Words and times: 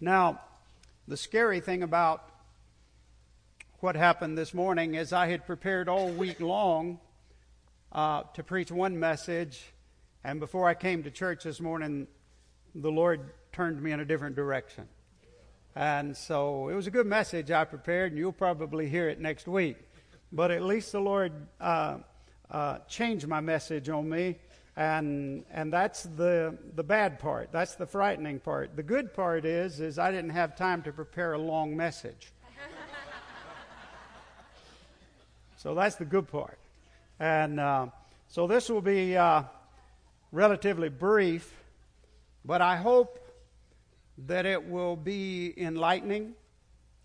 Now, 0.00 0.40
the 1.08 1.16
scary 1.16 1.58
thing 1.58 1.82
about 1.82 2.31
what 3.82 3.96
happened 3.96 4.38
this 4.38 4.54
morning 4.54 4.94
is 4.94 5.12
I 5.12 5.26
had 5.26 5.44
prepared 5.44 5.88
all 5.88 6.08
week 6.08 6.38
long 6.38 7.00
uh, 7.90 8.22
to 8.34 8.44
preach 8.44 8.70
one 8.70 9.00
message, 9.00 9.60
and 10.22 10.38
before 10.38 10.68
I 10.68 10.74
came 10.74 11.02
to 11.02 11.10
church 11.10 11.42
this 11.42 11.60
morning, 11.60 12.06
the 12.76 12.92
Lord 12.92 13.32
turned 13.50 13.82
me 13.82 13.90
in 13.90 13.98
a 13.98 14.04
different 14.04 14.36
direction. 14.36 14.86
And 15.74 16.16
so 16.16 16.68
it 16.68 16.76
was 16.76 16.86
a 16.86 16.92
good 16.92 17.08
message 17.08 17.50
I 17.50 17.64
prepared, 17.64 18.12
and 18.12 18.18
you'll 18.20 18.30
probably 18.30 18.88
hear 18.88 19.08
it 19.08 19.18
next 19.18 19.48
week. 19.48 19.78
But 20.30 20.52
at 20.52 20.62
least 20.62 20.92
the 20.92 21.00
Lord 21.00 21.32
uh, 21.60 21.98
uh, 22.52 22.78
changed 22.86 23.26
my 23.26 23.40
message 23.40 23.88
on 23.88 24.08
me 24.08 24.38
and 24.76 25.44
and 25.50 25.72
that's 25.72 26.04
the 26.04 26.56
the 26.76 26.82
bad 26.82 27.18
part 27.18 27.52
that's 27.52 27.74
the 27.74 27.84
frightening 27.84 28.40
part 28.40 28.74
the 28.74 28.82
good 28.82 29.12
part 29.12 29.44
is 29.44 29.80
is 29.80 29.98
i 29.98 30.10
didn't 30.10 30.30
have 30.30 30.56
time 30.56 30.80
to 30.80 30.90
prepare 30.90 31.34
a 31.34 31.38
long 31.38 31.76
message 31.76 32.32
so 35.62 35.76
that's 35.76 35.94
the 35.94 36.04
good 36.04 36.26
part 36.26 36.58
and 37.20 37.60
uh, 37.60 37.86
so 38.26 38.48
this 38.48 38.68
will 38.68 38.80
be 38.80 39.16
uh, 39.16 39.44
relatively 40.32 40.88
brief 40.88 41.62
but 42.44 42.60
i 42.60 42.74
hope 42.74 43.20
that 44.26 44.44
it 44.44 44.68
will 44.68 44.96
be 44.96 45.54
enlightening 45.56 46.32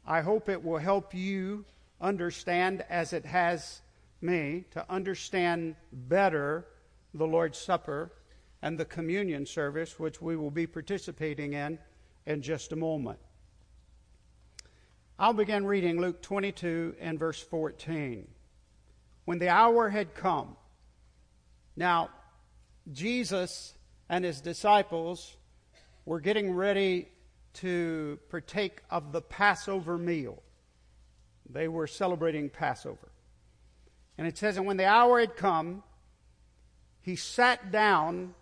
i 0.08 0.22
hope 0.22 0.49
it 0.49 0.64
will 0.64 0.80
help 0.80 1.14
you 1.14 1.64
understand 2.02 2.83
as 2.89 3.14
it 3.14 3.25
has 3.25 3.81
me 4.22 4.66
to 4.71 4.83
understand 4.92 5.75
better 5.92 6.66
the 7.14 7.25
Lord's 7.25 7.58
Supper 7.58 8.11
and 8.61 8.77
the 8.77 8.86
communion 8.86 9.45
service, 9.45 9.99
which 9.99 10.21
we 10.21 10.36
will 10.36 10.52
be 10.52 10.67
participating 10.67 11.53
in 11.53 11.77
in 12.25 12.42
just 12.42 12.71
a 12.71 12.75
moment. 12.75 13.19
I'll 15.19 15.33
begin 15.33 15.66
reading 15.66 15.99
Luke 15.99 16.21
22 16.21 16.95
and 16.99 17.17
verse 17.17 17.42
14. 17.42 18.27
When 19.27 19.39
the 19.39 19.49
hour 19.49 19.89
had 19.89 20.15
come, 20.15 20.55
now 21.76 22.11
Jesus 22.93 23.73
and 24.08 24.23
his 24.23 24.39
disciples 24.39 25.36
were 26.05 26.21
getting 26.21 26.54
ready 26.54 27.10
to 27.55 28.20
partake 28.30 28.83
of 28.89 29.11
the 29.11 29.21
Passover 29.21 29.98
meal. 29.98 30.42
They 31.49 31.67
were 31.67 31.87
celebrating 31.87 32.49
Passover. 32.49 33.11
And 34.17 34.26
it 34.27 34.37
says, 34.37 34.55
And 34.55 34.66
when 34.66 34.77
the 34.77 34.86
hour 34.86 35.20
had 35.20 35.36
come, 35.36 35.83
he 37.02 37.17
sat 37.17 37.70
down 37.70 38.33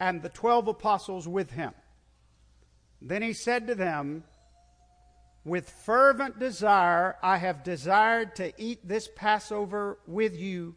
and 0.00 0.22
the 0.22 0.30
twelve 0.30 0.68
apostles 0.68 1.28
with 1.28 1.50
him. 1.50 1.74
Then 3.02 3.20
he 3.20 3.34
said 3.34 3.66
to 3.66 3.74
them, 3.74 4.24
With 5.44 5.68
fervent 5.68 6.38
desire 6.38 7.16
I 7.22 7.38
have 7.38 7.64
desired 7.64 8.36
to 8.36 8.52
eat 8.62 8.86
this 8.86 9.08
Passover 9.14 9.98
with 10.06 10.36
you 10.36 10.76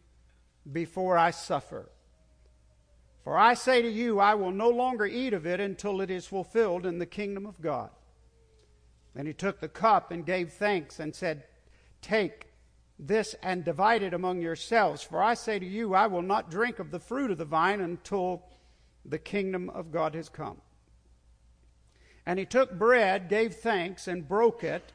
before 0.70 1.16
I 1.16 1.30
suffer. 1.30 1.90
For 3.22 3.36
I 3.36 3.54
say 3.54 3.82
to 3.82 3.88
you, 3.88 4.20
I 4.20 4.34
will 4.34 4.52
no 4.52 4.68
longer 4.68 5.06
eat 5.06 5.32
of 5.32 5.46
it 5.46 5.60
until 5.60 6.00
it 6.00 6.10
is 6.10 6.26
fulfilled 6.26 6.86
in 6.86 6.98
the 6.98 7.06
kingdom 7.06 7.46
of 7.46 7.60
God. 7.60 7.90
Then 9.14 9.26
he 9.26 9.32
took 9.32 9.60
the 9.60 9.68
cup 9.68 10.10
and 10.10 10.26
gave 10.26 10.52
thanks 10.52 11.00
and 11.00 11.14
said, 11.14 11.44
Take 12.02 12.48
this 12.98 13.34
and 13.42 13.64
divide 13.64 14.02
it 14.02 14.14
among 14.14 14.40
yourselves. 14.40 15.02
For 15.02 15.22
I 15.22 15.34
say 15.34 15.58
to 15.58 15.66
you, 15.66 15.94
I 15.94 16.06
will 16.06 16.22
not 16.22 16.50
drink 16.50 16.78
of 16.78 16.90
the 16.90 17.00
fruit 17.00 17.30
of 17.30 17.38
the 17.38 17.44
vine 17.44 17.80
until 17.80 18.44
the 19.04 19.18
kingdom 19.18 19.70
of 19.70 19.90
God 19.90 20.14
has 20.14 20.28
come. 20.28 20.60
And 22.26 22.38
he 22.38 22.44
took 22.44 22.76
bread, 22.76 23.28
gave 23.28 23.54
thanks, 23.54 24.08
and 24.08 24.28
broke 24.28 24.64
it, 24.64 24.92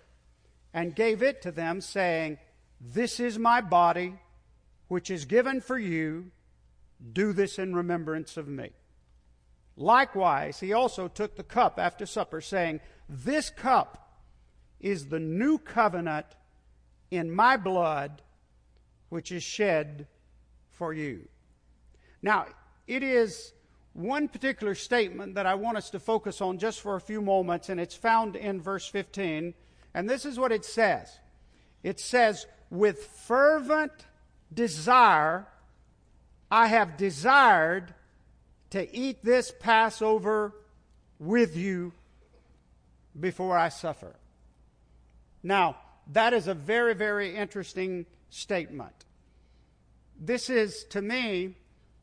and 0.74 0.96
gave 0.96 1.24
it 1.24 1.42
to 1.44 1.52
them, 1.52 1.80
saying, 1.80 2.38
This 2.80 3.20
is 3.20 3.40
my 3.40 3.62
body, 3.62 4.20
which 4.90 5.10
is 5.10 5.24
given 5.26 5.62
for 5.62 5.80
you. 5.80 6.32
Do 7.14 7.32
this 7.32 7.58
in 7.58 7.74
remembrance 7.74 8.36
of 8.36 8.48
me. 8.48 8.72
Likewise, 9.78 10.60
he 10.60 10.74
also 10.74 11.08
took 11.08 11.36
the 11.36 11.44
cup 11.44 11.80
after 11.80 12.06
supper, 12.06 12.42
saying, 12.42 12.82
This 13.08 13.50
cup 13.50 14.20
is 14.80 15.08
the 15.08 15.20
new 15.20 15.58
covenant 15.58 16.26
in 17.10 17.32
my 17.32 17.56
blood, 17.56 18.22
which 19.10 19.32
is 19.32 19.44
shed 19.44 20.08
for 20.70 20.94
you. 20.94 21.28
Now, 22.22 22.48
it 22.88 23.04
is 23.04 23.54
one 23.94 24.28
particular 24.28 24.76
statement 24.76 25.36
that 25.36 25.46
I 25.46 25.56
want 25.56 25.78
us 25.78 25.90
to 25.92 26.00
focus 26.00 26.42
on 26.42 26.58
just 26.58 26.80
for 26.80 26.96
a 26.96 27.02
few 27.02 27.22
moments, 27.22 27.70
and 27.70 27.80
it's 27.80 27.96
found 27.96 28.36
in 28.36 28.62
verse 28.62 28.88
15. 28.88 29.54
And 29.94 30.10
this 30.10 30.26
is 30.26 30.40
what 30.40 30.52
it 30.52 30.66
says 30.66 31.20
it 31.84 32.00
says, 32.00 32.46
With 32.70 33.04
fervent 33.06 33.92
desire, 34.54 35.48
I 36.50 36.68
have 36.68 36.98
desired 36.98 37.94
to 38.72 38.96
eat 38.96 39.24
this 39.24 39.52
Passover 39.60 40.54
with 41.20 41.56
you 41.56 41.92
before 43.20 43.58
I 43.58 43.70
suffer. 43.70 44.16
Now, 45.44 45.78
that 46.14 46.34
is 46.34 46.48
a 46.48 46.54
very, 46.54 46.94
very 46.94 47.36
interesting 47.36 48.06
statement. 48.30 49.06
This 50.20 50.50
is, 50.50 50.86
to 50.86 51.02
me, 51.02 51.56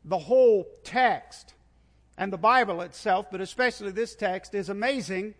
the 0.04 0.19
whole 0.19 0.66
text 0.84 1.54
and 2.19 2.33
the 2.33 2.37
Bible 2.37 2.81
itself, 2.81 3.27
but 3.31 3.41
especially 3.41 3.93
this 3.93 4.17
text, 4.17 4.53
is 4.53 4.69
amazing 4.69 5.34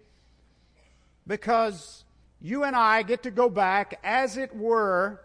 because 1.27 2.05
you 2.41 2.63
and 2.63 2.77
I 2.77 3.03
get 3.03 3.25
to 3.25 3.33
go 3.33 3.51
back, 3.51 3.99
as 4.05 4.37
it 4.37 4.55
were, 4.55 5.21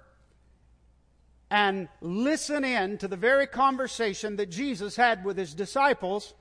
and 1.51 1.87
listen 2.01 2.63
in 2.63 2.97
to 2.97 3.07
the 3.07 3.15
very 3.15 3.45
conversation 3.45 4.35
that 4.37 4.49
Jesus 4.49 4.95
had 4.95 5.23
with 5.23 5.37
his 5.37 5.53
disciples 5.53 6.33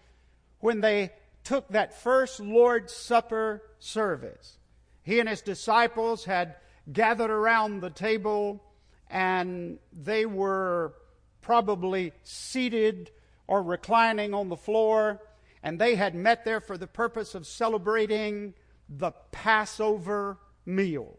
when 0.61 0.81
they 0.81 1.13
took 1.45 1.69
that 1.69 1.93
first 1.93 2.41
Lord's 2.41 2.95
Supper 2.95 3.63
service. 3.79 4.57
He 5.03 5.21
and 5.21 5.29
his 5.29 5.43
disciples 5.43 6.25
had 6.25 6.57
gathered 6.91 7.31
around 7.31 7.81
the 7.81 7.91
table 7.91 8.65
and 9.11 9.79
they 9.93 10.25
were 10.25 10.95
probably 11.43 12.13
seated 12.23 13.11
or 13.53 13.63
reclining 13.63 14.33
on 14.33 14.49
the 14.49 14.57
floor, 14.57 15.21
and 15.63 15.79
they 15.79 15.95
had 15.95 16.15
met 16.15 16.43
there 16.43 16.59
for 16.59 16.79
the 16.79 16.87
purpose 16.87 17.35
of 17.35 17.47
celebrating 17.47 18.55
the 18.89 19.11
Passover 19.31 20.39
meal. 20.65 21.19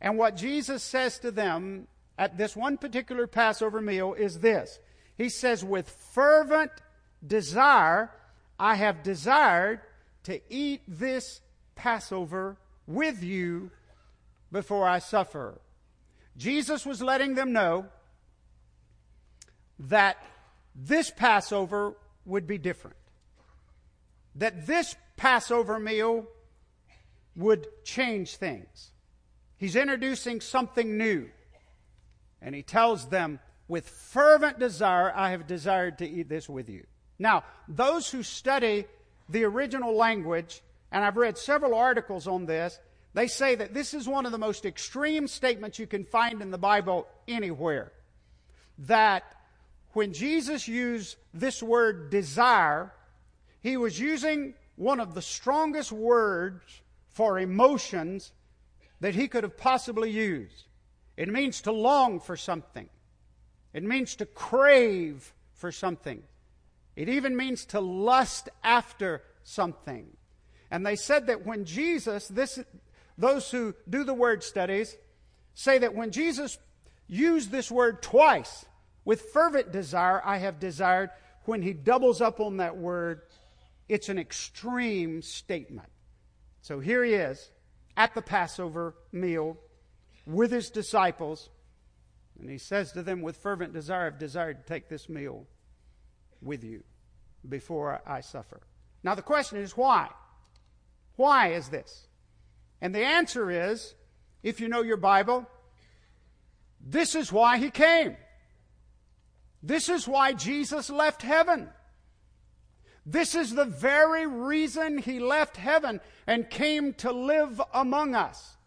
And 0.00 0.16
what 0.16 0.38
Jesus 0.38 0.82
says 0.82 1.18
to 1.18 1.30
them 1.30 1.86
at 2.16 2.38
this 2.38 2.56
one 2.56 2.78
particular 2.78 3.26
Passover 3.26 3.82
meal 3.82 4.14
is 4.14 4.40
this 4.40 4.78
He 5.18 5.28
says, 5.28 5.62
With 5.62 5.90
fervent 5.90 6.72
desire, 7.26 8.10
I 8.58 8.76
have 8.76 9.02
desired 9.02 9.80
to 10.22 10.40
eat 10.48 10.80
this 10.88 11.42
Passover 11.74 12.56
with 12.86 13.22
you 13.22 13.70
before 14.50 14.88
I 14.88 14.98
suffer. 14.98 15.60
Jesus 16.38 16.86
was 16.86 17.02
letting 17.02 17.34
them 17.34 17.52
know 17.52 17.84
that 19.78 20.16
this 20.74 21.10
Passover 21.10 21.94
would 22.24 22.46
be 22.46 22.58
different. 22.58 22.96
That 24.34 24.66
this 24.66 24.96
Passover 25.16 25.78
meal 25.78 26.26
would 27.36 27.66
change 27.84 28.36
things. 28.36 28.90
He's 29.56 29.76
introducing 29.76 30.40
something 30.40 30.98
new. 30.98 31.30
And 32.42 32.54
he 32.54 32.62
tells 32.62 33.08
them, 33.08 33.38
with 33.68 33.88
fervent 33.88 34.58
desire, 34.58 35.12
I 35.14 35.30
have 35.30 35.46
desired 35.46 35.98
to 35.98 36.08
eat 36.08 36.28
this 36.28 36.48
with 36.48 36.68
you. 36.68 36.84
Now, 37.18 37.44
those 37.68 38.10
who 38.10 38.22
study 38.22 38.86
the 39.28 39.44
original 39.44 39.96
language, 39.96 40.60
and 40.92 41.04
I've 41.04 41.16
read 41.16 41.38
several 41.38 41.74
articles 41.74 42.26
on 42.26 42.46
this, 42.46 42.78
they 43.14 43.28
say 43.28 43.54
that 43.54 43.72
this 43.72 43.94
is 43.94 44.08
one 44.08 44.26
of 44.26 44.32
the 44.32 44.38
most 44.38 44.66
extreme 44.66 45.28
statements 45.28 45.78
you 45.78 45.86
can 45.86 46.04
find 46.04 46.42
in 46.42 46.50
the 46.50 46.58
Bible 46.58 47.06
anywhere. 47.28 47.92
That 48.80 49.22
when 49.94 50.12
Jesus 50.12 50.68
used 50.68 51.16
this 51.32 51.62
word 51.62 52.10
desire, 52.10 52.92
he 53.60 53.76
was 53.76 53.98
using 53.98 54.54
one 54.76 55.00
of 55.00 55.14
the 55.14 55.22
strongest 55.22 55.92
words 55.92 56.82
for 57.08 57.38
emotions 57.38 58.32
that 59.00 59.14
he 59.14 59.28
could 59.28 59.44
have 59.44 59.56
possibly 59.56 60.10
used. 60.10 60.64
It 61.16 61.28
means 61.28 61.60
to 61.62 61.72
long 61.72 62.20
for 62.20 62.36
something. 62.36 62.88
It 63.72 63.82
means 63.82 64.16
to 64.16 64.26
crave 64.26 65.32
for 65.52 65.70
something. 65.70 66.22
It 66.96 67.08
even 67.08 67.36
means 67.36 67.64
to 67.66 67.80
lust 67.80 68.48
after 68.62 69.22
something. 69.42 70.16
And 70.70 70.84
they 70.84 70.96
said 70.96 71.26
that 71.28 71.46
when 71.46 71.64
Jesus, 71.64 72.28
this, 72.28 72.58
those 73.16 73.50
who 73.50 73.74
do 73.88 74.04
the 74.04 74.14
word 74.14 74.42
studies, 74.42 74.96
say 75.54 75.78
that 75.78 75.94
when 75.94 76.10
Jesus 76.10 76.58
used 77.06 77.50
this 77.50 77.70
word 77.70 78.02
twice, 78.02 78.64
with 79.04 79.20
fervent 79.32 79.72
desire, 79.72 80.22
I 80.24 80.38
have 80.38 80.58
desired, 80.58 81.10
when 81.44 81.62
he 81.62 81.72
doubles 81.72 82.20
up 82.20 82.40
on 82.40 82.56
that 82.58 82.76
word, 82.76 83.22
it's 83.88 84.08
an 84.08 84.18
extreme 84.18 85.20
statement. 85.22 85.88
So 86.62 86.80
here 86.80 87.04
he 87.04 87.12
is 87.14 87.50
at 87.96 88.14
the 88.14 88.22
Passover 88.22 88.94
meal 89.12 89.58
with 90.26 90.50
his 90.50 90.70
disciples, 90.70 91.50
and 92.40 92.48
he 92.48 92.58
says 92.58 92.92
to 92.92 93.02
them, 93.02 93.20
With 93.20 93.36
fervent 93.36 93.74
desire, 93.74 94.06
I've 94.06 94.18
desired 94.18 94.66
to 94.66 94.72
take 94.72 94.88
this 94.88 95.08
meal 95.08 95.46
with 96.40 96.64
you 96.64 96.82
before 97.46 98.00
I 98.06 98.22
suffer. 98.22 98.62
Now, 99.02 99.14
the 99.14 99.22
question 99.22 99.58
is 99.58 99.76
why? 99.76 100.08
Why 101.16 101.52
is 101.52 101.68
this? 101.68 102.06
And 102.80 102.94
the 102.94 103.04
answer 103.04 103.50
is, 103.50 103.94
if 104.42 104.60
you 104.60 104.68
know 104.68 104.82
your 104.82 104.96
Bible, 104.96 105.46
this 106.80 107.14
is 107.14 107.30
why 107.30 107.58
he 107.58 107.70
came. 107.70 108.16
This 109.66 109.88
is 109.88 110.06
why 110.06 110.34
Jesus 110.34 110.90
left 110.90 111.22
heaven. 111.22 111.70
This 113.06 113.34
is 113.34 113.54
the 113.54 113.64
very 113.64 114.26
reason 114.26 114.98
he 114.98 115.20
left 115.20 115.56
heaven 115.56 116.02
and 116.26 116.50
came 116.50 116.92
to 116.94 117.10
live 117.10 117.62
among 117.72 118.14
us. 118.14 118.58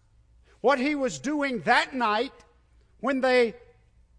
What 0.60 0.80
he 0.80 0.96
was 0.96 1.20
doing 1.20 1.62
that 1.62 1.94
night 1.94 2.34
when 3.00 3.22
they 3.22 3.54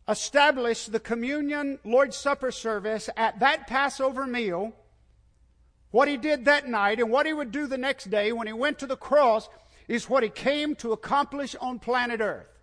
established 0.09 0.93
the 0.93 1.01
communion 1.01 1.81
Lord's 1.85 2.17
Supper 2.17 2.53
service 2.53 3.11
at 3.17 3.41
that 3.41 3.67
Passover 3.67 4.25
meal, 4.25 4.73
what 5.91 6.07
he 6.07 6.17
did 6.17 6.45
that 6.45 6.69
night 6.69 7.01
and 7.01 7.11
what 7.11 7.27
he 7.27 7.33
would 7.33 7.51
do 7.51 7.67
the 7.67 7.77
next 7.77 8.09
day 8.09 8.31
when 8.31 8.47
he 8.47 8.53
went 8.53 8.79
to 8.79 8.87
the 8.87 8.97
cross 8.97 9.49
is 9.89 10.09
what 10.09 10.23
he 10.23 10.29
came 10.29 10.77
to 10.77 10.93
accomplish 10.93 11.57
on 11.61 11.81
planet 11.81 12.21
Earth. 12.21 12.58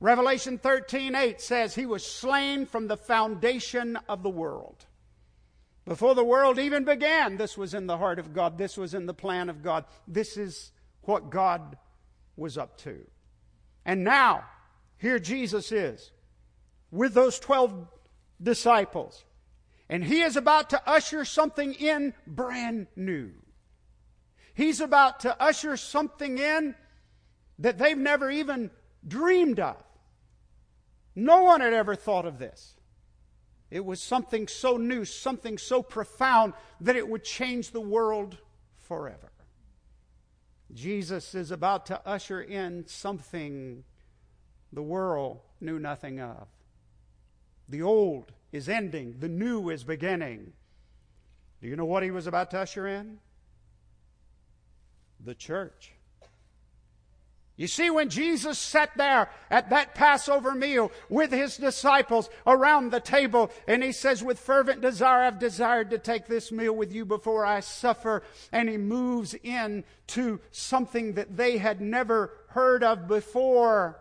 Revelation 0.00 0.58
13:8 0.58 1.40
says 1.40 1.74
he 1.74 1.86
was 1.86 2.04
slain 2.04 2.66
from 2.66 2.86
the 2.86 2.96
foundation 2.96 3.96
of 4.08 4.22
the 4.22 4.30
world. 4.30 4.84
Before 5.86 6.14
the 6.14 6.24
world 6.24 6.58
even 6.58 6.84
began, 6.84 7.36
this 7.36 7.56
was 7.56 7.72
in 7.72 7.86
the 7.86 7.96
heart 7.96 8.18
of 8.18 8.34
God. 8.34 8.58
This 8.58 8.76
was 8.76 8.92
in 8.92 9.06
the 9.06 9.14
plan 9.14 9.48
of 9.48 9.62
God. 9.62 9.84
This 10.06 10.36
is 10.36 10.72
what 11.02 11.30
God 11.30 11.78
was 12.36 12.58
up 12.58 12.76
to. 12.78 13.06
And 13.84 14.02
now, 14.02 14.44
here 14.98 15.18
Jesus 15.18 15.70
is 15.70 16.10
with 16.90 17.14
those 17.14 17.38
12 17.38 17.88
disciples. 18.42 19.24
And 19.88 20.02
he 20.02 20.22
is 20.22 20.36
about 20.36 20.70
to 20.70 20.88
usher 20.88 21.24
something 21.24 21.72
in 21.74 22.12
brand 22.26 22.88
new. 22.96 23.30
He's 24.54 24.80
about 24.80 25.20
to 25.20 25.40
usher 25.40 25.76
something 25.76 26.38
in 26.38 26.74
that 27.60 27.78
they've 27.78 27.96
never 27.96 28.28
even 28.28 28.70
dreamed 29.06 29.60
of. 29.60 29.76
No 31.16 31.42
one 31.44 31.62
had 31.62 31.72
ever 31.72 31.96
thought 31.96 32.26
of 32.26 32.38
this. 32.38 32.74
It 33.70 33.84
was 33.84 34.00
something 34.00 34.46
so 34.46 34.76
new, 34.76 35.04
something 35.04 35.58
so 35.58 35.82
profound 35.82 36.52
that 36.80 36.94
it 36.94 37.08
would 37.08 37.24
change 37.24 37.70
the 37.70 37.80
world 37.80 38.36
forever. 38.76 39.32
Jesus 40.72 41.34
is 41.34 41.50
about 41.50 41.86
to 41.86 42.06
usher 42.06 42.40
in 42.40 42.86
something 42.86 43.82
the 44.72 44.82
world 44.82 45.40
knew 45.60 45.78
nothing 45.78 46.20
of. 46.20 46.46
The 47.68 47.82
old 47.82 48.32
is 48.52 48.68
ending, 48.68 49.16
the 49.18 49.28
new 49.28 49.70
is 49.70 49.84
beginning. 49.84 50.52
Do 51.60 51.68
you 51.68 51.76
know 51.76 51.84
what 51.86 52.02
he 52.02 52.10
was 52.10 52.26
about 52.26 52.50
to 52.52 52.60
usher 52.60 52.86
in? 52.86 53.18
The 55.24 55.34
church. 55.34 55.95
You 57.56 57.66
see, 57.66 57.88
when 57.88 58.10
Jesus 58.10 58.58
sat 58.58 58.90
there 58.96 59.30
at 59.50 59.70
that 59.70 59.94
Passover 59.94 60.54
meal 60.54 60.92
with 61.08 61.32
his 61.32 61.56
disciples 61.56 62.28
around 62.46 62.90
the 62.90 63.00
table, 63.00 63.50
and 63.66 63.82
he 63.82 63.92
says, 63.92 64.22
With 64.22 64.38
fervent 64.38 64.82
desire, 64.82 65.22
I've 65.22 65.38
desired 65.38 65.88
to 65.90 65.98
take 65.98 66.26
this 66.26 66.52
meal 66.52 66.74
with 66.74 66.92
you 66.92 67.06
before 67.06 67.46
I 67.46 67.60
suffer. 67.60 68.22
And 68.52 68.68
he 68.68 68.76
moves 68.76 69.32
into 69.42 70.40
something 70.50 71.14
that 71.14 71.38
they 71.38 71.56
had 71.56 71.80
never 71.80 72.32
heard 72.48 72.84
of 72.84 73.08
before. 73.08 74.00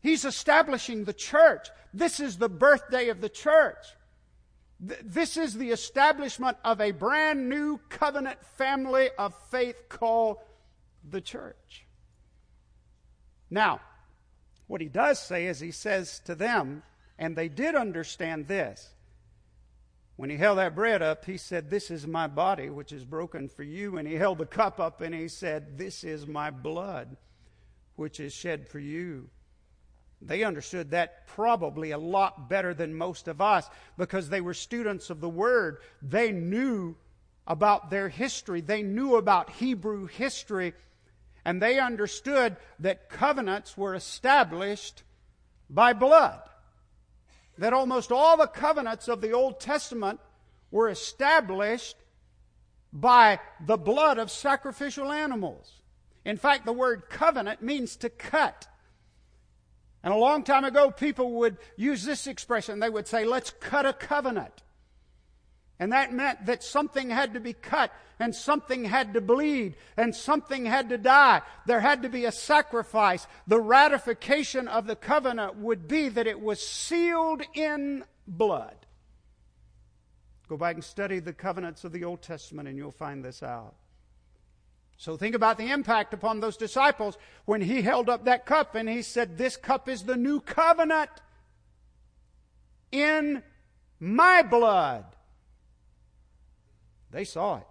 He's 0.00 0.24
establishing 0.24 1.04
the 1.04 1.12
church. 1.12 1.70
This 1.92 2.20
is 2.20 2.38
the 2.38 2.48
birthday 2.48 3.08
of 3.08 3.20
the 3.20 3.28
church. 3.28 3.84
This 4.78 5.36
is 5.36 5.54
the 5.54 5.70
establishment 5.70 6.56
of 6.64 6.80
a 6.80 6.92
brand 6.92 7.48
new 7.48 7.78
covenant 7.88 8.44
family 8.44 9.10
of 9.18 9.34
faith 9.50 9.88
called 9.88 10.38
the 11.08 11.20
church. 11.20 11.81
Now, 13.52 13.82
what 14.66 14.80
he 14.80 14.88
does 14.88 15.18
say 15.20 15.46
is 15.46 15.60
he 15.60 15.72
says 15.72 16.22
to 16.24 16.34
them, 16.34 16.82
and 17.18 17.36
they 17.36 17.50
did 17.50 17.74
understand 17.74 18.48
this. 18.48 18.88
When 20.16 20.30
he 20.30 20.38
held 20.38 20.56
that 20.56 20.74
bread 20.74 21.02
up, 21.02 21.26
he 21.26 21.36
said, 21.36 21.68
This 21.68 21.90
is 21.90 22.06
my 22.06 22.28
body, 22.28 22.70
which 22.70 22.92
is 22.92 23.04
broken 23.04 23.50
for 23.50 23.62
you. 23.62 23.98
And 23.98 24.08
he 24.08 24.14
held 24.14 24.38
the 24.38 24.46
cup 24.46 24.80
up 24.80 25.02
and 25.02 25.14
he 25.14 25.28
said, 25.28 25.76
This 25.76 26.02
is 26.02 26.26
my 26.26 26.50
blood, 26.50 27.18
which 27.96 28.20
is 28.20 28.32
shed 28.32 28.66
for 28.66 28.78
you. 28.78 29.28
They 30.22 30.44
understood 30.44 30.92
that 30.92 31.26
probably 31.26 31.90
a 31.90 31.98
lot 31.98 32.48
better 32.48 32.72
than 32.72 32.94
most 32.94 33.28
of 33.28 33.42
us 33.42 33.68
because 33.98 34.30
they 34.30 34.40
were 34.40 34.54
students 34.54 35.10
of 35.10 35.20
the 35.20 35.28
Word. 35.28 35.78
They 36.00 36.32
knew 36.32 36.96
about 37.46 37.90
their 37.90 38.08
history, 38.08 38.62
they 38.62 38.82
knew 38.82 39.16
about 39.16 39.50
Hebrew 39.50 40.06
history 40.06 40.72
and 41.44 41.60
they 41.60 41.78
understood 41.78 42.56
that 42.78 43.08
covenants 43.08 43.76
were 43.76 43.94
established 43.94 45.02
by 45.68 45.92
blood. 45.92 46.40
That 47.58 47.72
almost 47.72 48.12
all 48.12 48.36
the 48.36 48.46
covenants 48.46 49.08
of 49.08 49.20
the 49.20 49.32
Old 49.32 49.60
Testament 49.60 50.20
were 50.70 50.88
established 50.88 51.96
by 52.92 53.40
the 53.64 53.76
blood 53.76 54.18
of 54.18 54.30
sacrificial 54.30 55.10
animals. 55.10 55.80
In 56.24 56.36
fact, 56.36 56.64
the 56.64 56.72
word 56.72 57.08
covenant 57.08 57.62
means 57.62 57.96
to 57.96 58.08
cut. 58.08 58.68
And 60.02 60.12
a 60.12 60.16
long 60.16 60.44
time 60.44 60.64
ago, 60.64 60.90
people 60.90 61.32
would 61.34 61.58
use 61.76 62.04
this 62.04 62.26
expression. 62.26 62.80
They 62.80 62.90
would 62.90 63.06
say, 63.06 63.24
let's 63.24 63.50
cut 63.50 63.86
a 63.86 63.92
covenant. 63.92 64.62
And 65.82 65.90
that 65.90 66.12
meant 66.12 66.46
that 66.46 66.62
something 66.62 67.10
had 67.10 67.34
to 67.34 67.40
be 67.40 67.54
cut 67.54 67.90
and 68.20 68.32
something 68.32 68.84
had 68.84 69.14
to 69.14 69.20
bleed 69.20 69.74
and 69.96 70.14
something 70.14 70.64
had 70.64 70.90
to 70.90 70.96
die. 70.96 71.42
There 71.66 71.80
had 71.80 72.02
to 72.02 72.08
be 72.08 72.24
a 72.24 72.30
sacrifice. 72.30 73.26
The 73.48 73.60
ratification 73.60 74.68
of 74.68 74.86
the 74.86 74.94
covenant 74.94 75.56
would 75.56 75.88
be 75.88 76.08
that 76.08 76.28
it 76.28 76.40
was 76.40 76.64
sealed 76.64 77.42
in 77.54 78.04
blood. 78.28 78.76
Go 80.48 80.56
back 80.56 80.76
and 80.76 80.84
study 80.84 81.18
the 81.18 81.32
covenants 81.32 81.82
of 81.82 81.90
the 81.90 82.04
Old 82.04 82.22
Testament 82.22 82.68
and 82.68 82.78
you'll 82.78 82.92
find 82.92 83.24
this 83.24 83.42
out. 83.42 83.74
So 84.96 85.16
think 85.16 85.34
about 85.34 85.58
the 85.58 85.72
impact 85.72 86.14
upon 86.14 86.38
those 86.38 86.56
disciples 86.56 87.18
when 87.44 87.60
he 87.60 87.82
held 87.82 88.08
up 88.08 88.26
that 88.26 88.46
cup 88.46 88.76
and 88.76 88.88
he 88.88 89.02
said, 89.02 89.36
This 89.36 89.56
cup 89.56 89.88
is 89.88 90.04
the 90.04 90.16
new 90.16 90.38
covenant 90.38 91.10
in 92.92 93.42
my 93.98 94.42
blood. 94.42 95.06
They 97.12 97.24
saw 97.24 97.58
it. 97.58 97.66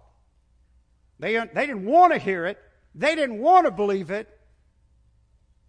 They, 1.18 1.34
they 1.34 1.66
didn't 1.66 1.84
want 1.84 2.12
to 2.12 2.18
hear 2.18 2.46
it. 2.46 2.58
They 2.94 3.14
didn't 3.14 3.38
want 3.38 3.66
to 3.66 3.70
believe 3.70 4.10
it. 4.10 4.28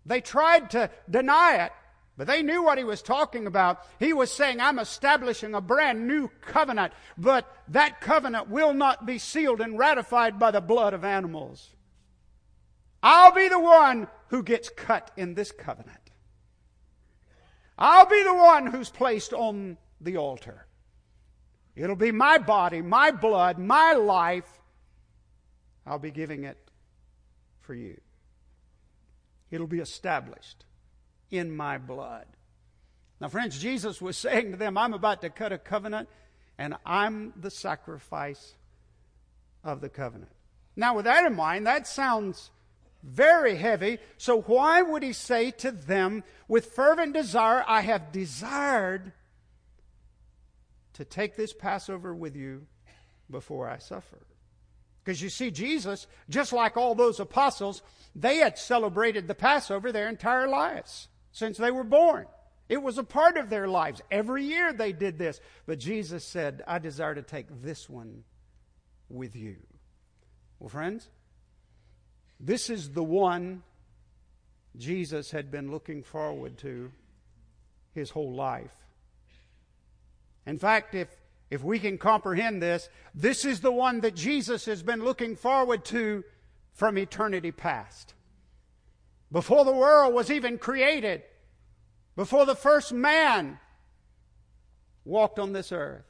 They 0.06 0.22
tried 0.22 0.72
to 0.72 0.90
deny 1.10 1.66
it, 1.66 1.72
but 2.18 2.28
they 2.28 2.44
knew 2.44 2.64
what 2.64 2.78
he 2.78 2.84
was 2.84 3.02
talking 3.02 3.48
about. 3.48 3.80
He 4.00 4.14
was 4.14 4.32
saying, 4.32 4.60
I'm 4.60 4.80
establishing 4.80 5.56
a 5.56 5.62
brand 5.62 6.08
new 6.08 6.30
covenant, 6.42 6.94
but 7.18 7.46
that 7.70 8.02
covenant 8.02 8.50
will 8.50 8.74
not 8.74 9.06
be 9.06 9.18
sealed 9.18 9.62
and 9.62 9.78
ratified 9.78 10.40
by 10.40 10.52
the 10.52 10.62
blood 10.62 10.94
of 10.94 11.04
animals. 11.04 11.70
I'll 13.02 13.34
be 13.34 13.48
the 13.48 13.60
one 13.60 14.08
who 14.28 14.44
gets 14.44 14.70
cut 14.70 15.12
in 15.18 15.34
this 15.34 15.52
covenant. 15.52 15.98
I'll 17.78 18.06
be 18.06 18.24
the 18.24 18.36
one 18.36 18.68
who's 18.68 18.90
placed 18.90 19.34
on 19.34 19.78
the 20.00 20.18
altar. 20.18 20.68
It'll 21.76 21.96
be 21.96 22.12
my 22.12 22.38
body, 22.38 22.82
my 22.82 23.12
blood, 23.12 23.58
my 23.58 23.94
life. 23.94 24.62
I'll 25.86 26.00
be 26.00 26.12
giving 26.12 26.44
it 26.44 26.58
for 27.62 27.74
you. 27.74 28.00
It'll 29.50 29.68
be 29.68 29.80
established 29.80 30.66
in 31.32 31.56
my 31.56 31.78
blood. 31.78 32.26
Now, 33.20 33.30
friends, 33.30 33.60
Jesus 33.60 34.02
was 34.02 34.18
saying 34.18 34.52
to 34.52 34.58
them, 34.58 34.78
I'm 34.78 34.94
about 34.94 35.22
to 35.22 35.30
cut 35.30 35.52
a 35.52 35.58
covenant, 35.58 36.10
and 36.58 36.76
I'm 36.86 37.34
the 37.40 37.52
sacrifice 37.52 38.56
of 39.64 39.82
the 39.82 39.90
covenant. 39.90 40.32
Now, 40.76 40.96
with 40.96 41.06
that 41.06 41.26
in 41.26 41.36
mind, 41.36 41.66
that 41.68 41.88
sounds 41.88 42.52
very 43.02 43.56
heavy. 43.56 44.00
So, 44.18 44.42
why 44.42 44.82
would 44.82 45.04
he 45.04 45.14
say 45.14 45.52
to 45.52 45.72
them, 45.72 46.24
with 46.48 46.74
fervent 46.74 47.14
desire, 47.14 47.64
I 47.68 47.82
have 47.82 48.12
desired 48.12 49.14
to 50.94 51.06
take 51.06 51.36
this 51.36 51.54
Passover 51.54 52.14
with 52.14 52.36
you 52.36 52.66
before 53.30 53.70
I 53.70 53.78
suffer? 53.78 54.26
Because 55.04 55.22
you 55.22 55.30
see, 55.30 55.52
Jesus, 55.52 56.08
just 56.30 56.54
like 56.54 56.78
all 56.78 56.96
those 56.96 57.20
apostles, 57.20 57.82
they 58.16 58.38
had 58.38 58.58
celebrated 58.58 59.28
the 59.28 59.36
Passover 59.36 59.92
their 59.92 60.08
entire 60.08 60.48
lives 60.48 61.10
since 61.32 61.58
they 61.58 61.72
were 61.72 61.84
born. 61.84 62.26
It 62.70 62.82
was 62.82 62.98
a 62.98 63.04
part 63.04 63.38
of 63.38 63.50
their 63.50 63.68
lives. 63.68 64.02
Every 64.10 64.46
year 64.46 64.72
they 64.72 64.94
did 64.94 65.18
this. 65.18 65.42
But 65.66 65.80
Jesus 65.80 66.24
said, 66.24 66.64
I 66.66 66.80
desire 66.80 67.16
to 67.16 67.22
take 67.22 67.48
this 67.62 67.90
one 67.90 68.24
with 69.10 69.36
you. 69.36 69.58
Well, 70.60 70.70
friends, 70.70 71.10
this 72.40 72.70
is 72.70 72.92
the 72.92 73.04
one 73.04 73.64
Jesus 74.78 75.32
had 75.32 75.52
been 75.52 75.70
looking 75.70 76.04
forward 76.04 76.58
to 76.60 76.92
his 77.94 78.10
whole 78.10 78.34
life. 78.34 78.72
In 80.46 80.58
fact, 80.58 80.96
if, 80.96 81.08
if 81.50 81.64
we 81.64 81.80
can 81.80 81.98
comprehend 81.98 82.62
this, 82.62 82.90
this 83.16 83.46
is 83.46 83.62
the 83.62 83.72
one 83.72 84.02
that 84.02 84.16
Jesus 84.16 84.66
has 84.66 84.84
been 84.84 85.04
looking 85.04 85.36
forward 85.36 85.86
to 85.86 86.24
from 86.74 86.98
eternity 86.98 87.52
past. 87.52 88.14
Before 89.32 89.66
the 89.66 89.72
world 89.72 90.14
was 90.14 90.30
even 90.30 90.58
created, 90.58 91.24
before 92.16 92.46
the 92.46 92.56
first 92.56 92.92
man 92.92 93.60
walked 95.06 95.40
on 95.40 95.54
this 95.54 95.72
earth, 95.72 96.06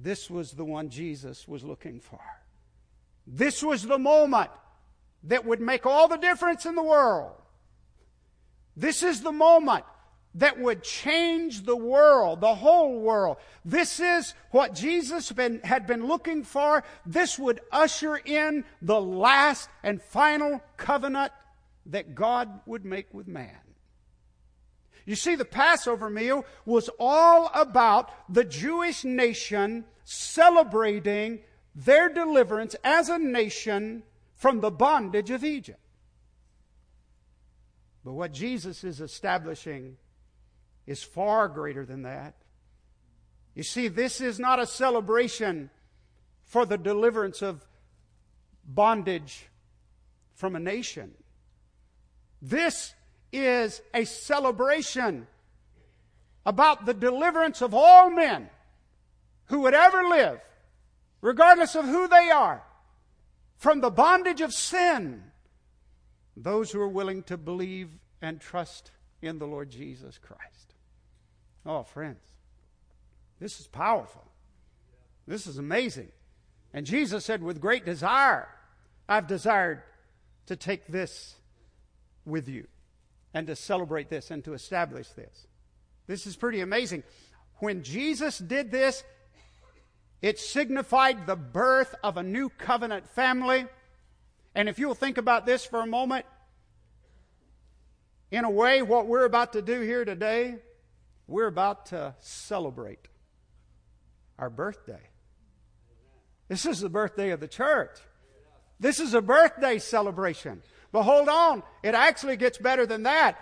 this 0.00 0.30
was 0.30 0.52
the 0.52 0.64
one 0.64 0.88
Jesus 0.88 1.48
was 1.48 1.64
looking 1.64 2.00
for. 2.00 2.20
This 3.26 3.62
was 3.62 3.82
the 3.82 3.98
moment 3.98 4.50
that 5.24 5.44
would 5.44 5.60
make 5.60 5.84
all 5.84 6.08
the 6.08 6.16
difference 6.16 6.64
in 6.64 6.74
the 6.74 6.82
world. 6.82 7.32
This 8.76 9.02
is 9.02 9.22
the 9.22 9.32
moment 9.32 9.84
that 10.38 10.58
would 10.58 10.82
change 10.82 11.64
the 11.64 11.76
world, 11.76 12.40
the 12.40 12.54
whole 12.54 13.00
world. 13.00 13.36
This 13.64 14.00
is 14.00 14.34
what 14.50 14.74
Jesus 14.74 15.30
been, 15.32 15.60
had 15.64 15.86
been 15.86 16.06
looking 16.06 16.44
for. 16.44 16.84
This 17.04 17.38
would 17.38 17.60
usher 17.72 18.16
in 18.16 18.64
the 18.80 19.00
last 19.00 19.68
and 19.82 20.00
final 20.00 20.62
covenant 20.76 21.32
that 21.86 22.14
God 22.14 22.60
would 22.66 22.84
make 22.84 23.12
with 23.12 23.26
man. 23.26 23.58
You 25.04 25.16
see, 25.16 25.34
the 25.34 25.44
Passover 25.44 26.10
meal 26.10 26.44
was 26.64 26.90
all 27.00 27.50
about 27.54 28.10
the 28.32 28.44
Jewish 28.44 29.04
nation 29.04 29.86
celebrating 30.04 31.40
their 31.74 32.08
deliverance 32.08 32.76
as 32.84 33.08
a 33.08 33.18
nation 33.18 34.02
from 34.34 34.60
the 34.60 34.70
bondage 34.70 35.30
of 35.30 35.44
Egypt. 35.44 35.80
But 38.04 38.12
what 38.12 38.32
Jesus 38.32 38.84
is 38.84 39.00
establishing 39.00 39.96
is 40.88 41.02
far 41.02 41.48
greater 41.48 41.84
than 41.84 42.02
that. 42.02 42.34
You 43.54 43.62
see, 43.62 43.88
this 43.88 44.22
is 44.22 44.40
not 44.40 44.58
a 44.58 44.66
celebration 44.66 45.68
for 46.44 46.64
the 46.64 46.78
deliverance 46.78 47.42
of 47.42 47.62
bondage 48.64 49.48
from 50.34 50.56
a 50.56 50.60
nation. 50.60 51.12
This 52.40 52.94
is 53.34 53.82
a 53.92 54.06
celebration 54.06 55.26
about 56.46 56.86
the 56.86 56.94
deliverance 56.94 57.60
of 57.60 57.74
all 57.74 58.08
men 58.08 58.48
who 59.46 59.60
would 59.60 59.74
ever 59.74 60.04
live, 60.04 60.40
regardless 61.20 61.74
of 61.74 61.84
who 61.84 62.08
they 62.08 62.30
are, 62.30 62.62
from 63.58 63.82
the 63.82 63.90
bondage 63.90 64.40
of 64.40 64.54
sin. 64.54 65.22
Those 66.34 66.70
who 66.70 66.80
are 66.80 66.88
willing 66.88 67.24
to 67.24 67.36
believe 67.36 67.90
and 68.22 68.40
trust 68.40 68.90
in 69.20 69.38
the 69.38 69.46
Lord 69.46 69.68
Jesus 69.68 70.16
Christ. 70.16 70.67
Oh, 71.66 71.82
friends, 71.82 72.22
this 73.40 73.60
is 73.60 73.66
powerful. 73.66 74.24
This 75.26 75.46
is 75.46 75.58
amazing. 75.58 76.08
And 76.72 76.86
Jesus 76.86 77.24
said, 77.24 77.42
with 77.42 77.60
great 77.60 77.84
desire, 77.84 78.48
I've 79.08 79.26
desired 79.26 79.82
to 80.46 80.56
take 80.56 80.86
this 80.86 81.36
with 82.24 82.48
you 82.48 82.66
and 83.34 83.46
to 83.46 83.56
celebrate 83.56 84.08
this 84.08 84.30
and 84.30 84.44
to 84.44 84.54
establish 84.54 85.08
this. 85.10 85.46
This 86.06 86.26
is 86.26 86.36
pretty 86.36 86.60
amazing. 86.60 87.02
When 87.56 87.82
Jesus 87.82 88.38
did 88.38 88.70
this, 88.70 89.04
it 90.22 90.38
signified 90.38 91.26
the 91.26 91.36
birth 91.36 91.94
of 92.02 92.16
a 92.16 92.22
new 92.22 92.48
covenant 92.48 93.06
family. 93.08 93.66
And 94.54 94.68
if 94.68 94.78
you'll 94.78 94.94
think 94.94 95.18
about 95.18 95.46
this 95.46 95.64
for 95.64 95.80
a 95.80 95.86
moment, 95.86 96.24
in 98.30 98.44
a 98.44 98.50
way, 98.50 98.82
what 98.82 99.06
we're 99.06 99.24
about 99.24 99.52
to 99.54 99.62
do 99.62 99.80
here 99.80 100.04
today, 100.04 100.56
we're 101.28 101.46
about 101.46 101.86
to 101.86 102.14
celebrate 102.18 103.06
our 104.38 104.50
birthday. 104.50 105.10
This 106.48 106.64
is 106.64 106.80
the 106.80 106.88
birthday 106.88 107.30
of 107.30 107.40
the 107.40 107.48
church. 107.48 107.90
This 108.80 108.98
is 108.98 109.12
a 109.12 109.20
birthday 109.20 109.78
celebration. 109.78 110.62
But 110.90 111.02
hold 111.02 111.28
on, 111.28 111.62
it 111.82 111.94
actually 111.94 112.36
gets 112.36 112.56
better 112.56 112.86
than 112.86 113.02
that. 113.02 113.38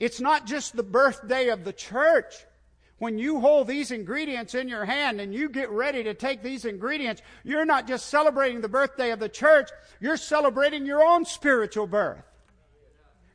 It's 0.00 0.20
not 0.20 0.46
just 0.46 0.74
the 0.74 0.82
birthday 0.82 1.48
of 1.48 1.64
the 1.64 1.72
church. 1.72 2.34
When 2.98 3.18
you 3.18 3.40
hold 3.40 3.68
these 3.68 3.90
ingredients 3.90 4.54
in 4.54 4.68
your 4.68 4.84
hand 4.84 5.20
and 5.20 5.32
you 5.32 5.48
get 5.48 5.70
ready 5.70 6.02
to 6.04 6.14
take 6.14 6.42
these 6.42 6.64
ingredients, 6.64 7.22
you're 7.44 7.64
not 7.64 7.86
just 7.86 8.06
celebrating 8.06 8.60
the 8.60 8.68
birthday 8.68 9.12
of 9.12 9.20
the 9.20 9.28
church, 9.28 9.70
you're 10.00 10.16
celebrating 10.16 10.86
your 10.86 11.04
own 11.04 11.24
spiritual 11.24 11.86
birth. 11.86 12.24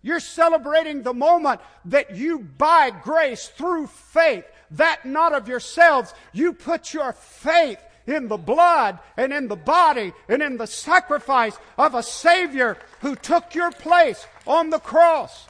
You're 0.02 0.20
celebrating 0.20 1.02
the 1.02 1.14
moment 1.14 1.62
that 1.86 2.16
you, 2.16 2.40
by 2.40 2.92
grace, 2.92 3.48
through 3.48 3.88
faith, 3.88 4.46
that 4.72 5.06
not 5.06 5.34
of 5.34 5.48
yourselves, 5.48 6.14
you 6.32 6.54
put 6.54 6.94
your 6.94 7.14
faith 7.14 7.80
in 8.08 8.28
the 8.28 8.38
blood 8.38 9.00
and 9.18 9.34
in 9.34 9.48
the 9.48 9.56
body 9.56 10.14
and 10.28 10.42
in 10.42 10.58
the 10.58 10.68
sacrifice 10.68 11.58
of 11.78 11.96
a 11.96 12.04
Savior 12.04 12.78
who 13.02 13.16
took 13.16 13.54
your 13.54 13.72
place 13.72 14.26
on 14.48 14.70
the 14.70 14.80
cross. 14.80 15.48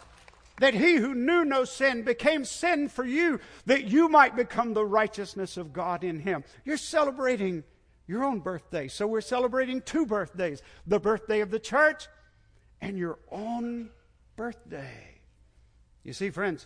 That 0.60 0.74
he 0.74 0.96
who 0.96 1.16
knew 1.16 1.46
no 1.46 1.64
sin 1.64 2.04
became 2.04 2.44
sin 2.44 2.90
for 2.90 3.06
you, 3.06 3.40
that 3.66 3.86
you 3.86 4.10
might 4.10 4.36
become 4.36 4.74
the 4.74 4.86
righteousness 4.86 5.56
of 5.56 5.72
God 5.72 6.04
in 6.04 6.20
him. 6.20 6.44
You're 6.66 6.76
celebrating 6.76 7.64
your 8.08 8.26
own 8.26 8.40
birthday. 8.40 8.88
So 8.90 9.08
we're 9.08 9.22
celebrating 9.22 9.82
two 9.82 10.06
birthdays 10.06 10.62
the 10.86 11.00
birthday 11.00 11.40
of 11.40 11.52
the 11.52 11.60
church 11.60 12.08
and 12.82 12.98
your 12.98 13.20
own 13.32 13.90
birthday. 14.40 15.20
You 16.02 16.14
see, 16.14 16.30
friends, 16.30 16.66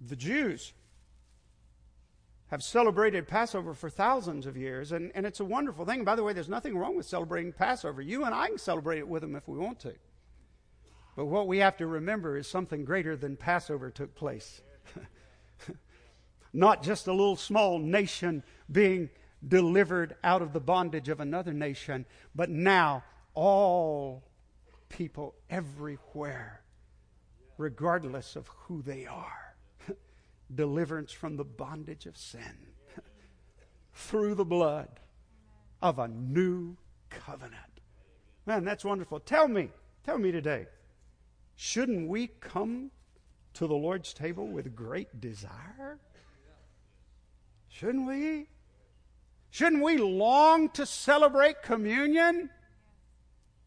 the 0.00 0.14
Jews 0.14 0.72
have 2.46 2.62
celebrated 2.62 3.26
Passover 3.26 3.74
for 3.74 3.90
thousands 3.90 4.46
of 4.46 4.56
years, 4.56 4.92
and, 4.92 5.10
and 5.16 5.26
it's 5.26 5.40
a 5.40 5.44
wonderful 5.44 5.84
thing. 5.84 6.04
By 6.04 6.14
the 6.14 6.22
way, 6.22 6.32
there's 6.32 6.48
nothing 6.48 6.78
wrong 6.78 6.96
with 6.96 7.06
celebrating 7.06 7.52
Passover. 7.52 8.00
You 8.00 8.22
and 8.22 8.32
I 8.32 8.46
can 8.46 8.58
celebrate 8.58 8.98
it 8.98 9.08
with 9.08 9.22
them 9.22 9.34
if 9.34 9.48
we 9.48 9.58
want 9.58 9.80
to. 9.80 9.94
But 11.16 11.24
what 11.24 11.48
we 11.48 11.58
have 11.58 11.76
to 11.78 11.88
remember 11.88 12.36
is 12.36 12.46
something 12.46 12.84
greater 12.84 13.16
than 13.16 13.36
Passover 13.36 13.90
took 13.90 14.14
place. 14.14 14.60
Not 16.52 16.84
just 16.84 17.08
a 17.08 17.12
little 17.12 17.34
small 17.34 17.80
nation 17.80 18.44
being 18.70 19.10
delivered 19.48 20.14
out 20.22 20.40
of 20.40 20.52
the 20.52 20.60
bondage 20.60 21.08
of 21.08 21.18
another 21.18 21.52
nation, 21.52 22.06
but 22.32 22.48
now 22.48 23.02
all 23.34 24.22
people 24.92 25.34
everywhere, 25.50 26.62
regardless 27.58 28.36
of 28.36 28.48
who 28.48 28.82
they 28.82 29.06
are 29.06 29.56
deliverance 30.54 31.10
from 31.10 31.36
the 31.36 31.44
bondage 31.44 32.06
of 32.06 32.16
sin 32.16 32.68
through 33.92 34.34
the 34.34 34.44
blood 34.44 35.00
of 35.80 35.98
a 35.98 36.06
new 36.06 36.76
covenant. 37.10 37.56
Man, 38.46 38.64
that's 38.64 38.84
wonderful. 38.84 39.18
Tell 39.18 39.48
me, 39.48 39.70
tell 40.04 40.18
me 40.18 40.30
today, 40.30 40.66
shouldn't 41.56 42.08
we 42.08 42.28
come 42.28 42.90
to 43.54 43.66
the 43.66 43.74
Lord's 43.74 44.12
table 44.12 44.46
with 44.46 44.76
great 44.76 45.20
desire? 45.20 45.98
Shouldn't 47.68 48.06
we? 48.06 48.48
Shouldn't 49.50 49.82
we 49.82 49.96
long 49.96 50.68
to 50.70 50.86
celebrate 50.86 51.62
communion? 51.62 52.50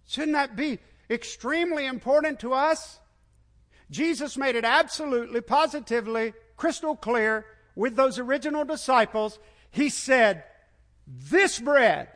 Shouldn't 0.06 0.34
that 0.34 0.56
be 0.56 0.80
extremely 1.10 1.86
important 1.86 2.40
to 2.42 2.54
us? 2.54 3.00
Jesus 3.92 4.38
made 4.38 4.56
it 4.56 4.66
absolutely, 4.66 5.42
positively, 5.42 6.34
crystal 6.58 6.96
clear 6.96 7.46
with 7.76 7.96
those 7.96 8.20
original 8.20 8.66
disciples. 8.66 9.40
He 9.70 9.90
said, 9.90 10.44
This 11.08 11.60
bread, 11.60 12.10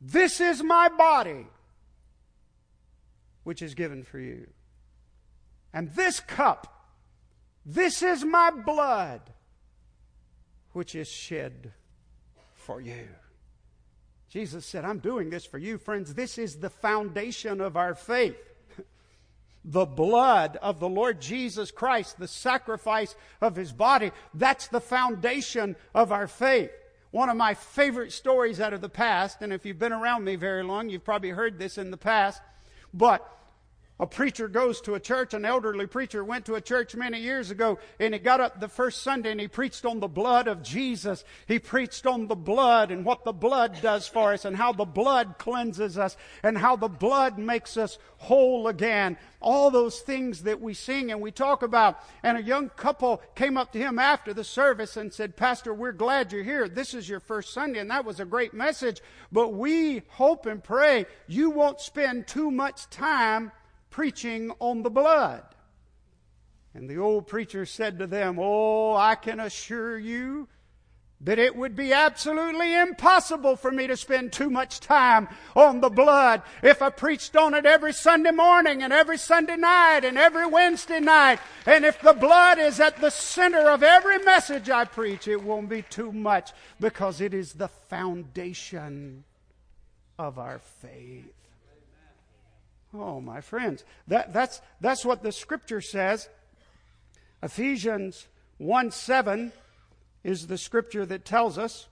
this 0.00 0.40
is 0.40 0.62
my 0.62 0.88
body, 0.88 1.46
which 3.44 3.62
is 3.62 3.74
given 3.74 4.02
for 4.02 4.18
you. 4.18 4.46
And 5.72 5.90
this 5.92 6.20
cup, 6.20 6.72
this 7.66 8.02
is 8.02 8.24
my 8.24 8.50
blood, 8.50 9.20
which 10.72 10.94
is 10.94 11.08
shed 11.08 11.72
for 12.54 12.80
you. 12.80 13.08
Jesus 14.36 14.66
said, 14.66 14.84
I'm 14.84 14.98
doing 14.98 15.30
this 15.30 15.46
for 15.46 15.56
you, 15.56 15.78
friends. 15.78 16.12
This 16.12 16.36
is 16.36 16.56
the 16.56 16.68
foundation 16.68 17.62
of 17.62 17.74
our 17.74 17.94
faith. 17.94 18.36
the 19.64 19.86
blood 19.86 20.58
of 20.60 20.78
the 20.78 20.90
Lord 20.90 21.22
Jesus 21.22 21.70
Christ, 21.70 22.18
the 22.18 22.28
sacrifice 22.28 23.16
of 23.40 23.56
his 23.56 23.72
body, 23.72 24.12
that's 24.34 24.68
the 24.68 24.78
foundation 24.78 25.74
of 25.94 26.12
our 26.12 26.26
faith. 26.26 26.70
One 27.12 27.30
of 27.30 27.38
my 27.38 27.54
favorite 27.54 28.12
stories 28.12 28.60
out 28.60 28.74
of 28.74 28.82
the 28.82 28.90
past, 28.90 29.40
and 29.40 29.54
if 29.54 29.64
you've 29.64 29.78
been 29.78 29.94
around 29.94 30.24
me 30.24 30.36
very 30.36 30.62
long, 30.62 30.90
you've 30.90 31.02
probably 31.02 31.30
heard 31.30 31.58
this 31.58 31.78
in 31.78 31.90
the 31.90 31.96
past, 31.96 32.42
but 32.92 33.26
a 33.98 34.06
preacher 34.06 34.46
goes 34.46 34.82
to 34.82 34.94
a 34.94 35.00
church, 35.00 35.32
an 35.32 35.46
elderly 35.46 35.86
preacher 35.86 36.22
went 36.22 36.44
to 36.46 36.54
a 36.54 36.60
church 36.60 36.94
many 36.94 37.18
years 37.18 37.50
ago, 37.50 37.78
and 37.98 38.12
he 38.12 38.20
got 38.20 38.40
up 38.40 38.60
the 38.60 38.68
first 38.68 39.02
Sunday 39.02 39.30
and 39.30 39.40
he 39.40 39.48
preached 39.48 39.86
on 39.86 40.00
the 40.00 40.08
blood 40.08 40.48
of 40.48 40.62
Jesus. 40.62 41.24
He 41.46 41.58
preached 41.58 42.06
on 42.06 42.26
the 42.26 42.36
blood 42.36 42.90
and 42.90 43.06
what 43.06 43.24
the 43.24 43.32
blood 43.32 43.80
does 43.80 44.06
for 44.06 44.34
us 44.34 44.44
and 44.44 44.54
how 44.54 44.72
the 44.72 44.84
blood 44.84 45.36
cleanses 45.38 45.96
us 45.96 46.16
and 46.42 46.58
how 46.58 46.76
the 46.76 46.88
blood 46.88 47.38
makes 47.38 47.78
us 47.78 47.96
whole 48.18 48.68
again. 48.68 49.16
All 49.40 49.70
those 49.70 50.00
things 50.00 50.42
that 50.42 50.60
we 50.60 50.74
sing 50.74 51.10
and 51.10 51.22
we 51.22 51.30
talk 51.30 51.62
about. 51.62 51.98
And 52.22 52.36
a 52.36 52.42
young 52.42 52.68
couple 52.70 53.22
came 53.34 53.56
up 53.56 53.72
to 53.72 53.78
him 53.78 53.98
after 53.98 54.34
the 54.34 54.44
service 54.44 54.98
and 54.98 55.12
said, 55.12 55.36
Pastor, 55.36 55.72
we're 55.72 55.92
glad 55.92 56.32
you're 56.32 56.42
here. 56.42 56.68
This 56.68 56.92
is 56.92 57.08
your 57.08 57.20
first 57.20 57.54
Sunday, 57.54 57.78
and 57.78 57.90
that 57.90 58.04
was 58.04 58.20
a 58.20 58.26
great 58.26 58.52
message. 58.52 59.00
But 59.32 59.54
we 59.54 60.02
hope 60.08 60.44
and 60.44 60.62
pray 60.62 61.06
you 61.26 61.48
won't 61.48 61.80
spend 61.80 62.26
too 62.26 62.50
much 62.50 62.90
time 62.90 63.52
preaching 63.96 64.52
on 64.60 64.82
the 64.82 64.90
blood. 64.90 65.42
And 66.74 66.86
the 66.86 66.98
old 66.98 67.26
preacher 67.26 67.64
said 67.64 67.98
to 67.98 68.06
them, 68.06 68.36
Oh, 68.38 68.94
I 68.94 69.14
can 69.14 69.40
assure 69.40 69.98
you 69.98 70.48
that 71.22 71.38
it 71.38 71.56
would 71.56 71.74
be 71.74 71.94
absolutely 71.94 72.78
impossible 72.78 73.56
for 73.56 73.70
me 73.70 73.86
to 73.86 73.96
spend 73.96 74.34
too 74.34 74.50
much 74.50 74.80
time 74.80 75.28
on 75.54 75.80
the 75.80 75.88
blood 75.88 76.42
if 76.62 76.82
I 76.82 76.90
preached 76.90 77.36
on 77.36 77.54
it 77.54 77.64
every 77.64 77.94
Sunday 77.94 78.32
morning 78.32 78.82
and 78.82 78.92
every 78.92 79.16
Sunday 79.16 79.56
night 79.56 80.04
and 80.04 80.18
every 80.18 80.46
Wednesday 80.46 81.00
night. 81.00 81.38
And 81.64 81.86
if 81.86 81.98
the 82.02 82.12
blood 82.12 82.58
is 82.58 82.78
at 82.80 83.00
the 83.00 83.10
center 83.10 83.70
of 83.70 83.82
every 83.82 84.18
message 84.18 84.68
I 84.68 84.84
preach, 84.84 85.26
it 85.26 85.42
won't 85.42 85.70
be 85.70 85.80
too 85.80 86.12
much 86.12 86.52
because 86.78 87.22
it 87.22 87.32
is 87.32 87.54
the 87.54 87.68
foundation 87.68 89.24
of 90.18 90.38
our 90.38 90.58
faith. 90.58 91.45
Oh, 92.94 93.20
my 93.20 93.40
friends, 93.40 93.84
that, 94.08 94.32
that's, 94.32 94.60
that's 94.80 95.04
what 95.04 95.22
the 95.22 95.32
scripture 95.32 95.80
says. 95.80 96.28
Ephesians 97.42 98.26
1 98.58 98.90
7 98.90 99.52
is 100.24 100.46
the 100.46 100.58
scripture 100.58 101.04
that 101.06 101.24
tells 101.24 101.58
us, 101.58 101.88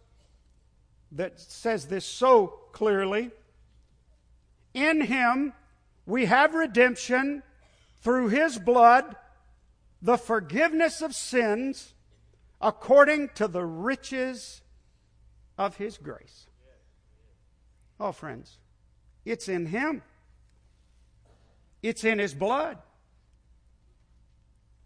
that 1.13 1.39
says 1.39 1.87
this 1.87 2.05
so 2.05 2.47
clearly. 2.73 3.31
In 4.73 5.03
him 5.03 5.53
we 6.07 6.27
have 6.27 6.55
redemption 6.55 7.43
through 8.03 8.29
his 8.29 8.59
blood, 8.59 9.17
the 10.03 10.19
forgiveness 10.19 11.01
of 11.01 11.15
sins, 11.15 11.95
according 12.61 13.31
to 13.37 13.49
the 13.49 13.65
riches 13.65 14.61
of 15.57 15.77
his 15.77 15.97
grace. 15.97 16.47
Oh, 18.01 18.13
friends, 18.13 18.59
it's 19.25 19.49
in 19.49 19.67
him. 19.67 20.03
It's 21.85 22.03
in 22.03 22.19
his 22.19 22.33
blood. 22.33 22.79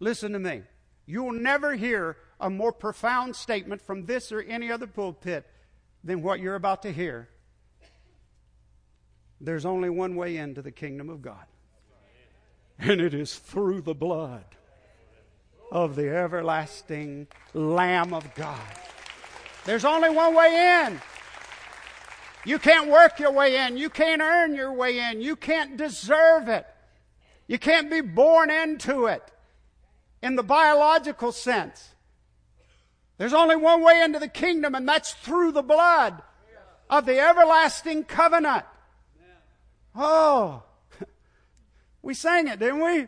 Listen 0.01 0.33
to 0.33 0.39
me. 0.39 0.63
You'll 1.05 1.31
never 1.31 1.75
hear 1.75 2.17
a 2.41 2.49
more 2.49 2.73
profound 2.73 3.37
statement 3.37 3.81
from 3.81 4.05
this 4.05 4.33
or 4.33 4.41
any 4.41 4.69
other 4.69 4.85
pulpit 4.85 5.47
than 6.03 6.21
what 6.21 6.41
you're 6.41 6.55
about 6.55 6.81
to 6.81 6.91
hear. 6.91 7.29
There's 9.39 9.65
only 9.65 9.89
one 9.89 10.17
way 10.17 10.35
into 10.35 10.61
the 10.61 10.73
kingdom 10.73 11.09
of 11.09 11.21
God, 11.21 11.45
and 12.77 12.99
it 12.99 13.13
is 13.13 13.33
through 13.33 13.79
the 13.83 13.95
blood 13.95 14.43
of 15.71 15.95
the 15.95 16.09
everlasting 16.09 17.27
Lamb 17.53 18.13
of 18.13 18.35
God. 18.35 18.59
There's 19.63 19.85
only 19.85 20.09
one 20.09 20.35
way 20.35 20.83
in. 20.85 20.99
You 22.43 22.59
can't 22.59 22.89
work 22.89 23.19
your 23.19 23.31
way 23.31 23.55
in. 23.55 23.77
You 23.77 23.89
can't 23.89 24.21
earn 24.21 24.53
your 24.53 24.73
way 24.73 24.99
in. 24.99 25.21
You 25.21 25.37
can't 25.37 25.77
deserve 25.77 26.49
it. 26.49 26.67
You 27.49 27.57
can't 27.57 27.89
be 27.89 28.01
born 28.01 28.51
into 28.51 29.07
it 29.07 29.23
in 30.21 30.35
the 30.35 30.43
biological 30.43 31.31
sense. 31.31 31.95
There's 33.17 33.33
only 33.33 33.55
one 33.55 33.81
way 33.81 34.03
into 34.03 34.19
the 34.19 34.27
kingdom, 34.27 34.75
and 34.75 34.87
that's 34.87 35.13
through 35.13 35.53
the 35.53 35.63
blood 35.63 36.21
of 36.91 37.07
the 37.07 37.19
everlasting 37.19 38.03
covenant. 38.03 38.65
Oh, 39.95 40.61
we 42.03 42.13
sang 42.13 42.47
it, 42.49 42.59
didn't 42.59 42.81
we? 42.81 43.07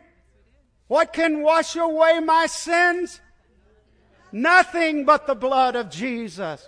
What 0.88 1.12
can 1.12 1.42
wash 1.42 1.76
away 1.76 2.18
my 2.18 2.46
sins? 2.46 3.20
Nothing 4.32 5.04
but 5.04 5.28
the 5.28 5.36
blood 5.36 5.76
of 5.76 5.88
Jesus. 5.88 6.66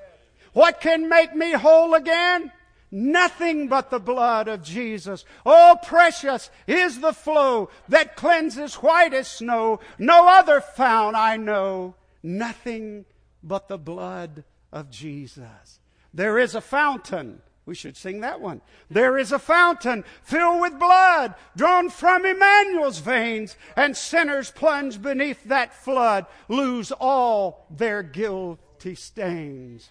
What 0.52 0.80
can 0.80 1.08
make 1.08 1.34
me 1.34 1.50
whole 1.50 1.94
again? 1.94 2.52
Nothing 2.96 3.66
but 3.66 3.90
the 3.90 3.98
blood 3.98 4.46
of 4.46 4.62
Jesus. 4.62 5.24
Oh, 5.44 5.76
precious 5.82 6.48
is 6.68 7.00
the 7.00 7.12
flow 7.12 7.68
that 7.88 8.14
cleanses 8.14 8.76
white 8.76 9.12
as 9.12 9.26
snow. 9.26 9.80
No 9.98 10.28
other 10.28 10.60
found 10.60 11.16
I 11.16 11.36
know. 11.36 11.96
Nothing 12.22 13.04
but 13.42 13.66
the 13.66 13.78
blood 13.78 14.44
of 14.70 14.90
Jesus. 14.90 15.80
There 16.14 16.38
is 16.38 16.54
a 16.54 16.60
fountain. 16.60 17.42
We 17.66 17.74
should 17.74 17.96
sing 17.96 18.20
that 18.20 18.40
one. 18.40 18.60
There 18.88 19.18
is 19.18 19.32
a 19.32 19.40
fountain 19.40 20.04
filled 20.22 20.60
with 20.60 20.78
blood 20.78 21.34
drawn 21.56 21.90
from 21.90 22.24
Emmanuel's 22.24 23.00
veins, 23.00 23.56
and 23.74 23.96
sinners 23.96 24.52
plunge 24.52 25.02
beneath 25.02 25.42
that 25.46 25.74
flood 25.74 26.26
lose 26.48 26.92
all 26.92 27.66
their 27.70 28.04
guilty 28.04 28.94
stains. 28.94 29.90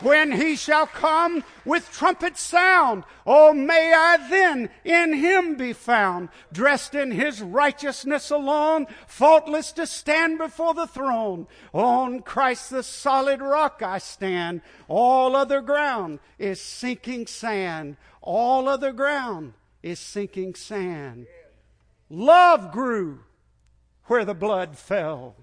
when 0.00 0.32
he 0.32 0.56
shall 0.56 0.86
come 0.86 1.42
with 1.64 1.90
trumpet 1.90 2.36
sound. 2.36 3.04
Oh, 3.26 3.52
may 3.52 3.92
I 3.94 4.28
then 4.28 4.70
in 4.84 5.14
him 5.14 5.56
be 5.56 5.72
found, 5.72 6.28
dressed 6.52 6.94
in 6.94 7.10
his 7.10 7.40
righteousness 7.40 8.30
alone, 8.30 8.86
faultless 9.06 9.72
to 9.72 9.86
stand 9.86 10.38
before 10.38 10.74
the 10.74 10.86
throne. 10.86 11.46
On 11.72 12.20
Christ 12.20 12.70
the 12.70 12.82
solid 12.82 13.40
rock 13.40 13.82
I 13.82 13.98
stand. 13.98 14.60
All 14.88 15.34
other 15.34 15.60
ground 15.60 16.20
is 16.38 16.60
sinking 16.60 17.26
sand. 17.26 17.96
All 18.20 18.68
other 18.68 18.92
ground 18.92 19.54
is 19.82 19.98
sinking 19.98 20.54
sand. 20.54 21.26
Love 22.10 22.70
grew 22.72 23.20
where 24.04 24.24
the 24.24 24.34
blood 24.34 24.76
fell. 24.76 25.36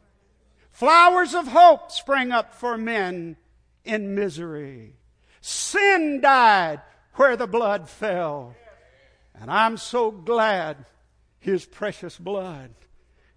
Flowers 0.71 1.35
of 1.35 1.47
hope 1.47 1.91
sprang 1.91 2.31
up 2.31 2.53
for 2.53 2.77
men 2.77 3.37
in 3.85 4.15
misery. 4.15 4.95
Sin 5.41 6.21
died 6.21 6.81
where 7.15 7.35
the 7.35 7.47
blood 7.47 7.89
fell. 7.89 8.55
And 9.39 9.51
I'm 9.51 9.77
so 9.77 10.11
glad 10.11 10.85
his 11.39 11.65
precious 11.65 12.17
blood, 12.17 12.71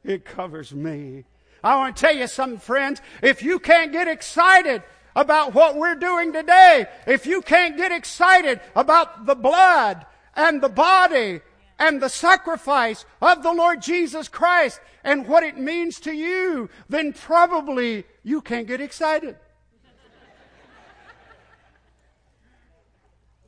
it 0.04 0.24
covers 0.24 0.72
me. 0.72 1.24
I 1.64 1.76
want 1.76 1.96
to 1.96 2.00
tell 2.00 2.14
you 2.14 2.28
something, 2.28 2.60
friends. 2.60 3.00
If 3.22 3.42
you 3.42 3.58
can't 3.58 3.90
get 3.90 4.06
excited 4.06 4.84
about 5.16 5.54
what 5.54 5.76
we're 5.76 5.96
doing 5.96 6.32
today, 6.32 6.86
if 7.06 7.26
you 7.26 7.42
can't 7.42 7.76
get 7.76 7.90
excited 7.90 8.60
about 8.76 9.26
the 9.26 9.34
blood 9.34 10.06
and 10.36 10.62
the 10.62 10.68
body 10.68 11.40
and 11.78 12.00
the 12.00 12.08
sacrifice 12.08 13.04
of 13.20 13.42
the 13.42 13.52
Lord 13.52 13.82
Jesus 13.82 14.28
Christ 14.28 14.80
and 15.02 15.26
what 15.26 15.42
it 15.42 15.58
means 15.58 15.98
to 16.00 16.12
you, 16.12 16.70
then 16.88 17.12
probably 17.12 18.04
you 18.22 18.40
can't 18.40 18.68
get 18.68 18.80
excited. 18.80 19.36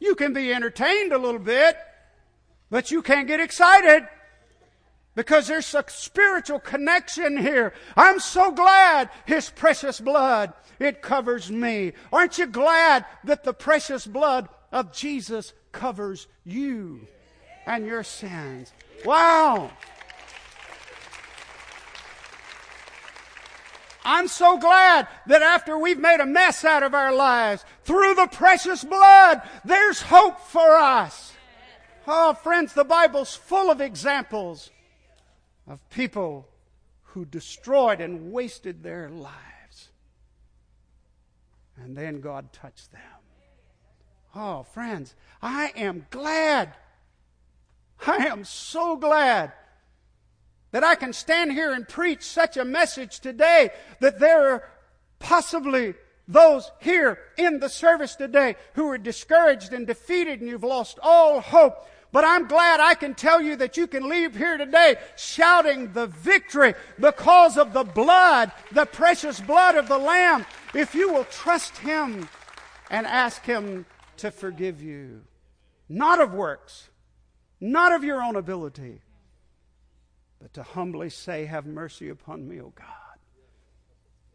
You 0.01 0.15
can 0.15 0.33
be 0.33 0.53
entertained 0.53 1.13
a 1.13 1.19
little 1.19 1.41
bit, 1.41 1.77
but 2.71 2.91
you 2.91 3.03
can't 3.03 3.27
get 3.27 3.41
excited 3.41 4.07
because 5.15 5.49
there's 5.49 5.75
a 5.75 5.85
spiritual 5.89 6.61
connection 6.61 7.37
here. 7.37 7.73
I'm 7.97 8.21
so 8.21 8.53
glad 8.53 9.11
His 9.27 9.51
precious 9.51 10.01
blood, 10.01 10.53
it 10.79 11.03
covers 11.03 11.51
me. 11.51 11.93
Aren't 12.13 12.39
you 12.39 12.47
glad 12.47 13.05
that 13.25 13.43
the 13.43 13.53
precious 13.53 14.07
blood 14.07 14.49
of 14.71 14.93
Jesus 14.93 15.53
covers 15.73 16.29
you 16.45 17.01
and 17.67 17.85
your 17.85 18.05
sins? 18.05 18.73
Wow! 19.05 19.73
I'm 24.05 24.29
so 24.29 24.59
glad 24.59 25.09
that 25.27 25.43
after 25.43 25.77
we've 25.77 25.99
made 25.99 26.21
a 26.21 26.27
mess 26.27 26.65
out 26.65 26.83
of 26.83 26.95
our 26.95 27.13
lives, 27.13 27.65
through 27.85 28.15
the 28.15 28.29
precious 28.31 28.85
blood, 28.85 29.43
there's 29.65 30.03
hope 30.03 30.41
for 30.41 30.77
us. 30.77 31.33
Oh, 32.07 32.33
friends, 32.35 32.73
the 32.73 32.85
Bible's 32.85 33.35
full 33.35 33.71
of 33.71 33.81
examples 33.81 34.71
of 35.67 35.89
people 35.91 36.49
who 37.03 37.25
destroyed 37.25 38.01
and 38.01 38.33
wasted 38.33 38.83
their 38.83 39.11
lives. 39.11 39.91
And 41.77 41.97
then 41.97 42.21
God 42.21 42.53
touched 42.53 42.93
them. 42.93 43.03
Oh, 44.35 44.63
friends, 44.63 45.15
I 45.43 45.73
am 45.77 46.07
glad. 46.11 46.75
I 48.07 48.27
am 48.27 48.45
so 48.45 48.97
glad 48.97 49.53
that 50.71 50.85
I 50.85 50.95
can 50.95 51.13
stand 51.13 51.53
here 51.53 51.73
and 51.73 51.89
preach 51.89 52.23
such 52.23 52.57
a 52.57 52.65
message 52.65 53.21
today 53.21 53.71
that 54.01 54.19
there 54.19 54.53
are 54.53 54.69
possibly 55.19 55.95
those 56.27 56.71
here 56.81 57.19
in 57.39 57.59
the 57.59 57.71
service 57.71 58.15
today 58.15 58.57
who 58.75 58.89
are 58.91 58.99
discouraged 58.99 59.73
and 59.73 59.87
defeated 59.87 60.41
and 60.41 60.49
you've 60.49 60.63
lost 60.63 60.99
all 61.03 61.41
hope. 61.41 61.89
But 62.13 62.25
I'm 62.25 62.47
glad 62.47 62.81
I 62.81 62.95
can 62.95 63.15
tell 63.15 63.41
you 63.41 63.57
that 63.57 63.77
you 63.77 63.87
can 63.87 64.09
leave 64.09 64.35
here 64.35 64.57
today 64.57 64.97
shouting 65.17 65.93
the 65.93 66.07
victory 66.07 66.75
because 66.99 67.59
of 67.59 67.73
the 67.73 67.85
blood, 67.85 68.53
the 68.73 68.87
precious 68.87 69.41
blood 69.41 69.75
of 69.75 69.89
the 69.89 69.99
Lamb, 69.99 70.47
if 70.75 70.95
you 70.95 71.13
will 71.13 71.25
trust 71.25 71.77
Him 71.79 72.29
and 72.91 73.07
ask 73.07 73.45
Him 73.45 73.85
to 74.19 74.31
forgive 74.31 74.83
you. 74.83 75.23
Not 75.89 76.21
of 76.21 76.33
works, 76.33 76.89
not 77.61 77.93
of 77.93 78.05
your 78.05 78.23
own 78.23 78.37
ability, 78.37 79.01
but 80.41 80.55
to 80.55 80.63
humbly 80.63 81.11
say, 81.11 81.47
Have 81.47 81.67
mercy 81.67 82.09
upon 82.09 82.49
me, 82.49 82.61
O 82.61 82.73
God. 82.75 82.87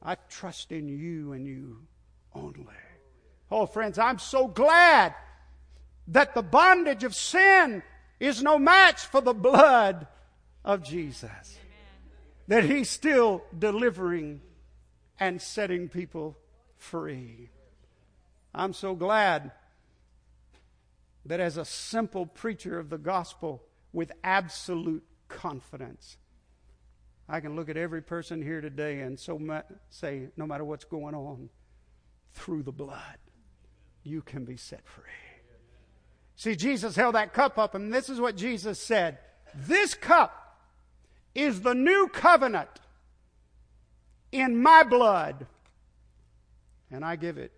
I 0.01 0.15
trust 0.29 0.71
in 0.71 0.87
you 0.89 1.33
and 1.33 1.47
you 1.47 1.79
only. 2.33 2.65
Oh, 3.49 3.65
friends, 3.65 3.97
I'm 3.97 4.19
so 4.19 4.47
glad 4.47 5.15
that 6.07 6.33
the 6.33 6.41
bondage 6.41 7.03
of 7.03 7.15
sin 7.15 7.83
is 8.19 8.43
no 8.43 8.57
match 8.57 9.05
for 9.05 9.21
the 9.21 9.33
blood 9.33 10.07
of 10.65 10.83
Jesus. 10.83 11.23
Amen. 11.31 12.09
That 12.47 12.63
He's 12.65 12.89
still 12.89 13.43
delivering 13.57 14.41
and 15.19 15.41
setting 15.41 15.87
people 15.87 16.37
free. 16.77 17.49
I'm 18.53 18.73
so 18.73 18.95
glad 18.95 19.51
that 21.25 21.39
as 21.39 21.57
a 21.57 21.65
simple 21.65 22.25
preacher 22.25 22.77
of 22.77 22.89
the 22.89 22.97
gospel 22.97 23.63
with 23.93 24.11
absolute 24.23 25.03
confidence, 25.27 26.17
I 27.27 27.39
can 27.39 27.55
look 27.55 27.69
at 27.69 27.77
every 27.77 28.01
person 28.01 28.41
here 28.41 28.61
today 28.61 28.99
and 28.99 29.19
so 29.19 29.39
ma- 29.39 29.61
say, 29.89 30.27
no 30.37 30.45
matter 30.45 30.63
what's 30.63 30.85
going 30.85 31.15
on, 31.15 31.49
through 32.33 32.63
the 32.63 32.71
blood, 32.71 33.17
you 34.03 34.21
can 34.21 34.43
be 34.43 34.57
set 34.57 34.85
free. 34.87 35.03
See, 36.35 36.55
Jesus 36.55 36.95
held 36.95 37.15
that 37.15 37.33
cup 37.33 37.57
up, 37.57 37.75
and 37.75 37.93
this 37.93 38.09
is 38.09 38.19
what 38.19 38.35
Jesus 38.35 38.79
said 38.79 39.19
This 39.53 39.93
cup 39.93 40.59
is 41.35 41.61
the 41.61 41.75
new 41.75 42.09
covenant 42.11 42.69
in 44.31 44.61
my 44.61 44.83
blood, 44.83 45.45
and 46.91 47.05
I 47.05 47.15
give 47.15 47.37
it 47.37 47.51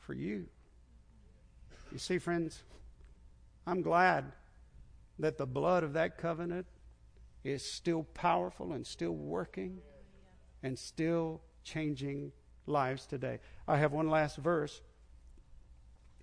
for 0.00 0.14
you. 0.14 0.46
You 1.92 1.98
see, 1.98 2.18
friends, 2.18 2.62
I'm 3.66 3.82
glad 3.82 4.32
that 5.18 5.38
the 5.38 5.46
blood 5.46 5.82
of 5.82 5.92
that 5.94 6.18
covenant 6.18 6.66
is 7.44 7.64
still 7.64 8.02
powerful 8.02 8.72
and 8.72 8.86
still 8.86 9.14
working 9.14 9.78
and 10.62 10.78
still 10.78 11.40
changing 11.62 12.32
lives 12.66 13.06
today. 13.06 13.38
I 13.68 13.76
have 13.78 13.92
one 13.92 14.10
last 14.10 14.36
verse. 14.36 14.80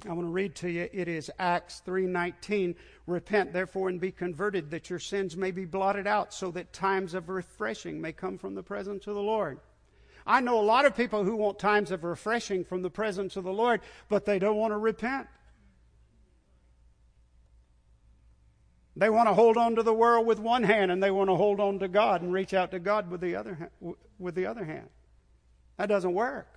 I 0.06 0.12
want 0.12 0.28
to 0.28 0.32
read 0.32 0.56
to 0.56 0.70
you. 0.70 0.90
It 0.92 1.08
is 1.08 1.32
Acts 1.40 1.82
3:19. 1.86 2.76
Repent 3.08 3.54
therefore 3.54 3.88
and 3.88 4.02
be 4.02 4.12
converted 4.12 4.70
that 4.72 4.90
your 4.90 5.00
sins 5.00 5.38
may 5.38 5.52
be 5.52 5.66
blotted 5.66 6.08
out 6.08 6.34
so 6.34 6.52
that 6.52 6.74
times 6.74 7.14
of 7.14 7.30
refreshing 7.30 8.02
may 8.02 8.12
come 8.12 8.38
from 8.38 8.56
the 8.56 8.64
presence 8.64 9.08
of 9.08 9.16
the 9.16 9.22
Lord. 9.22 9.60
I 10.26 10.42
know 10.42 10.60
a 10.60 10.64
lot 10.64 10.86
of 10.86 10.96
people 10.96 11.24
who 11.24 11.36
want 11.36 11.60
times 11.60 11.92
of 11.92 12.04
refreshing 12.04 12.64
from 12.64 12.82
the 12.82 12.90
presence 12.90 13.36
of 13.36 13.44
the 13.44 13.54
Lord, 13.54 13.82
but 14.10 14.26
they 14.26 14.40
don't 14.40 14.58
want 14.58 14.72
to 14.72 14.78
repent. 14.78 15.28
They 18.96 19.10
want 19.10 19.28
to 19.28 19.34
hold 19.34 19.58
on 19.58 19.76
to 19.76 19.84
the 19.84 19.94
world 19.94 20.28
with 20.28 20.40
one 20.40 20.64
hand 20.64 20.92
and 20.92 21.02
they 21.02 21.10
want 21.10 21.30
to 21.30 21.36
hold 21.36 21.60
on 21.60 21.80
to 21.80 21.88
God 21.88 22.22
and 22.22 22.32
reach 22.32 22.54
out 22.54 22.72
to 22.72 22.80
God 22.80 23.10
with 23.10 23.22
the 23.22 23.36
other, 23.36 23.72
with 24.20 24.36
the 24.36 24.46
other 24.46 24.64
hand. 24.64 24.90
That 25.78 25.90
doesn't 25.90 26.14
work. 26.14 26.48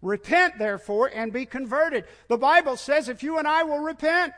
Repent, 0.00 0.58
therefore, 0.58 1.10
and 1.12 1.32
be 1.32 1.44
converted. 1.44 2.04
The 2.28 2.36
Bible 2.36 2.76
says 2.76 3.08
if 3.08 3.24
you 3.24 3.38
and 3.38 3.48
I 3.48 3.64
will 3.64 3.80
repent, 3.80 4.32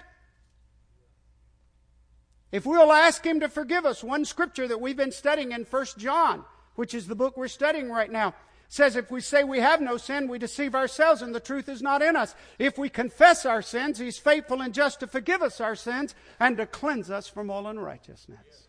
if 2.50 2.64
we'll 2.64 2.92
ask 2.92 3.24
Him 3.24 3.40
to 3.40 3.48
forgive 3.48 3.84
us, 3.84 4.02
one 4.02 4.24
scripture 4.24 4.66
that 4.66 4.80
we've 4.80 4.96
been 4.96 5.12
studying 5.12 5.52
in 5.52 5.64
1 5.64 5.86
John, 5.98 6.44
which 6.74 6.94
is 6.94 7.06
the 7.06 7.14
book 7.14 7.36
we're 7.36 7.48
studying 7.48 7.90
right 7.90 8.10
now, 8.10 8.34
says 8.70 8.94
if 8.94 9.10
we 9.10 9.20
say 9.20 9.42
we 9.42 9.58
have 9.58 9.80
no 9.80 9.96
sin, 9.96 10.28
we 10.28 10.38
deceive 10.38 10.76
ourselves 10.76 11.22
and 11.22 11.34
the 11.34 11.40
truth 11.40 11.68
is 11.68 11.82
not 11.82 12.02
in 12.02 12.14
us. 12.14 12.36
If 12.56 12.78
we 12.78 12.88
confess 12.88 13.44
our 13.44 13.62
sins, 13.62 13.98
He's 13.98 14.16
faithful 14.16 14.62
and 14.62 14.72
just 14.72 15.00
to 15.00 15.08
forgive 15.08 15.42
us 15.42 15.60
our 15.60 15.74
sins 15.74 16.14
and 16.38 16.56
to 16.56 16.66
cleanse 16.66 17.10
us 17.10 17.28
from 17.28 17.50
all 17.50 17.66
unrighteousness. 17.66 18.68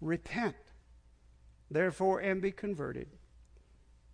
Repent, 0.00 0.56
therefore, 1.70 2.20
and 2.20 2.40
be 2.40 2.50
converted 2.50 3.08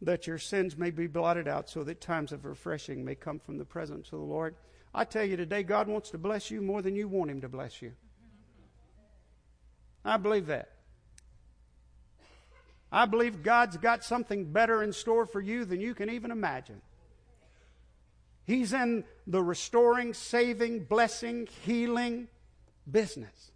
that 0.02 0.26
your 0.26 0.38
sins 0.38 0.76
may 0.76 0.90
be 0.90 1.06
blotted 1.06 1.46
out 1.46 1.70
so 1.70 1.84
that 1.84 2.00
times 2.00 2.32
of 2.32 2.44
refreshing 2.44 3.04
may 3.04 3.14
come 3.14 3.38
from 3.38 3.58
the 3.58 3.64
presence 3.64 4.06
of 4.06 4.18
the 4.18 4.24
Lord. 4.24 4.56
I 4.92 5.04
tell 5.04 5.24
you 5.24 5.36
today, 5.36 5.62
God 5.62 5.86
wants 5.86 6.10
to 6.10 6.18
bless 6.18 6.50
you 6.50 6.60
more 6.60 6.82
than 6.82 6.96
you 6.96 7.06
want 7.06 7.30
Him 7.30 7.40
to 7.42 7.48
bless 7.48 7.80
you. 7.80 7.92
I 10.04 10.16
believe 10.16 10.46
that. 10.46 10.73
I 12.94 13.06
believe 13.06 13.42
God's 13.42 13.76
got 13.76 14.04
something 14.04 14.52
better 14.52 14.80
in 14.80 14.92
store 14.92 15.26
for 15.26 15.40
you 15.40 15.64
than 15.64 15.80
you 15.80 15.96
can 15.96 16.08
even 16.10 16.30
imagine. 16.30 16.80
He's 18.44 18.72
in 18.72 19.02
the 19.26 19.42
restoring, 19.42 20.14
saving, 20.14 20.84
blessing, 20.84 21.48
healing 21.64 22.28
business. 22.88 23.50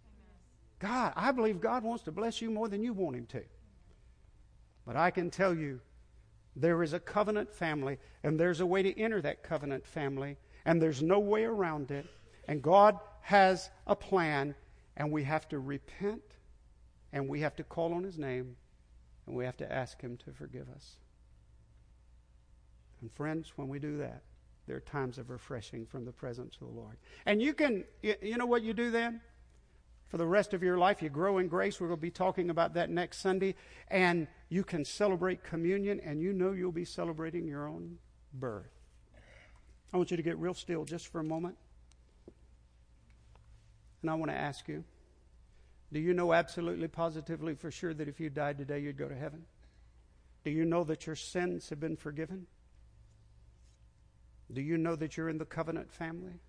God, 0.79 1.13
I 1.15 1.31
believe 1.31 1.61
God 1.61 1.83
wants 1.83 2.03
to 2.03 2.11
bless 2.11 2.41
you 2.41 2.51
more 2.51 2.67
than 2.67 2.83
you 2.83 2.91
want 2.91 3.15
Him 3.15 3.27
to. 3.27 3.43
But 4.85 4.97
I 4.97 5.09
can 5.09 5.31
tell 5.31 5.55
you, 5.55 5.79
there 6.57 6.83
is 6.83 6.91
a 6.91 6.99
covenant 6.99 7.53
family, 7.53 7.97
and 8.23 8.37
there's 8.37 8.59
a 8.59 8.65
way 8.65 8.83
to 8.83 8.99
enter 8.99 9.21
that 9.21 9.41
covenant 9.41 9.87
family, 9.87 10.35
and 10.65 10.81
there's 10.81 11.01
no 11.01 11.19
way 11.19 11.45
around 11.45 11.91
it. 11.91 12.05
And 12.49 12.61
God 12.61 12.99
has 13.21 13.69
a 13.87 13.95
plan, 13.95 14.53
and 14.97 15.13
we 15.13 15.23
have 15.23 15.47
to 15.47 15.59
repent, 15.59 16.23
and 17.13 17.29
we 17.29 17.39
have 17.39 17.55
to 17.55 17.63
call 17.63 17.93
on 17.93 18.03
His 18.03 18.17
name, 18.17 18.57
and 19.29 19.37
we 19.37 19.45
have 19.45 19.57
to 19.57 19.71
ask 19.71 20.01
Him 20.01 20.17
to 20.25 20.33
forgive 20.33 20.67
us. 20.75 20.97
And 22.99 23.11
friends, 23.13 23.53
when 23.55 23.69
we 23.69 23.79
do 23.79 23.97
that, 23.99 24.23
there 24.67 24.75
are 24.75 24.81
times 24.81 25.17
of 25.17 25.29
refreshing 25.29 25.85
from 25.85 26.03
the 26.03 26.11
presence 26.11 26.55
of 26.59 26.67
the 26.67 26.73
Lord. 26.73 26.97
And 27.25 27.41
you 27.41 27.53
can, 27.53 27.85
you 28.01 28.37
know 28.37 28.45
what 28.45 28.63
you 28.63 28.73
do 28.73 28.91
then? 28.91 29.21
for 30.09 30.17
the 30.17 30.25
rest 30.25 30.55
of 30.55 30.63
your 30.63 30.77
life. 30.77 31.01
You 31.01 31.09
grow 31.09 31.37
in 31.37 31.47
grace. 31.47 31.79
We're 31.79 31.87
going 31.87 31.99
to 31.99 32.01
be 32.01 32.09
talking 32.09 32.49
about 32.49 32.73
that 32.73 32.89
next 32.89 33.19
Sunday. 33.19 33.55
And 33.89 34.27
you 34.49 34.63
can 34.63 34.83
celebrate 34.83 35.43
communion, 35.43 35.99
and 36.03 36.19
you 36.19 36.33
know 36.33 36.51
you'll 36.51 36.71
be 36.71 36.83
celebrating 36.83 37.47
your 37.47 37.67
own 37.67 37.99
birth. 38.33 38.71
I 39.93 39.97
want 39.97 40.09
you 40.11 40.17
to 40.17 40.23
get 40.23 40.37
real 40.37 40.55
still 40.55 40.83
just 40.83 41.07
for 41.07 41.19
a 41.19 41.23
moment. 41.23 41.57
And 44.01 44.09
I 44.09 44.15
want 44.15 44.31
to 44.31 44.37
ask 44.37 44.67
you 44.67 44.83
do 45.91 45.99
you 45.99 46.13
know 46.13 46.33
absolutely 46.33 46.87
positively 46.87 47.55
for 47.55 47.71
sure 47.71 47.93
that 47.93 48.07
if 48.07 48.19
you 48.19 48.29
died 48.29 48.57
today, 48.57 48.79
you'd 48.79 48.97
go 48.97 49.07
to 49.07 49.15
heaven? 49.15 49.45
Do 50.43 50.51
you 50.51 50.65
know 50.65 50.83
that 50.83 51.07
your 51.07 51.15
sins 51.15 51.69
have 51.69 51.79
been 51.79 51.97
forgiven? 51.97 52.47
Do 54.51 54.61
you 54.61 54.77
know 54.77 54.95
that 54.95 55.17
you're 55.17 55.29
in 55.29 55.37
the 55.37 55.45
covenant 55.45 55.91
family? 55.91 56.39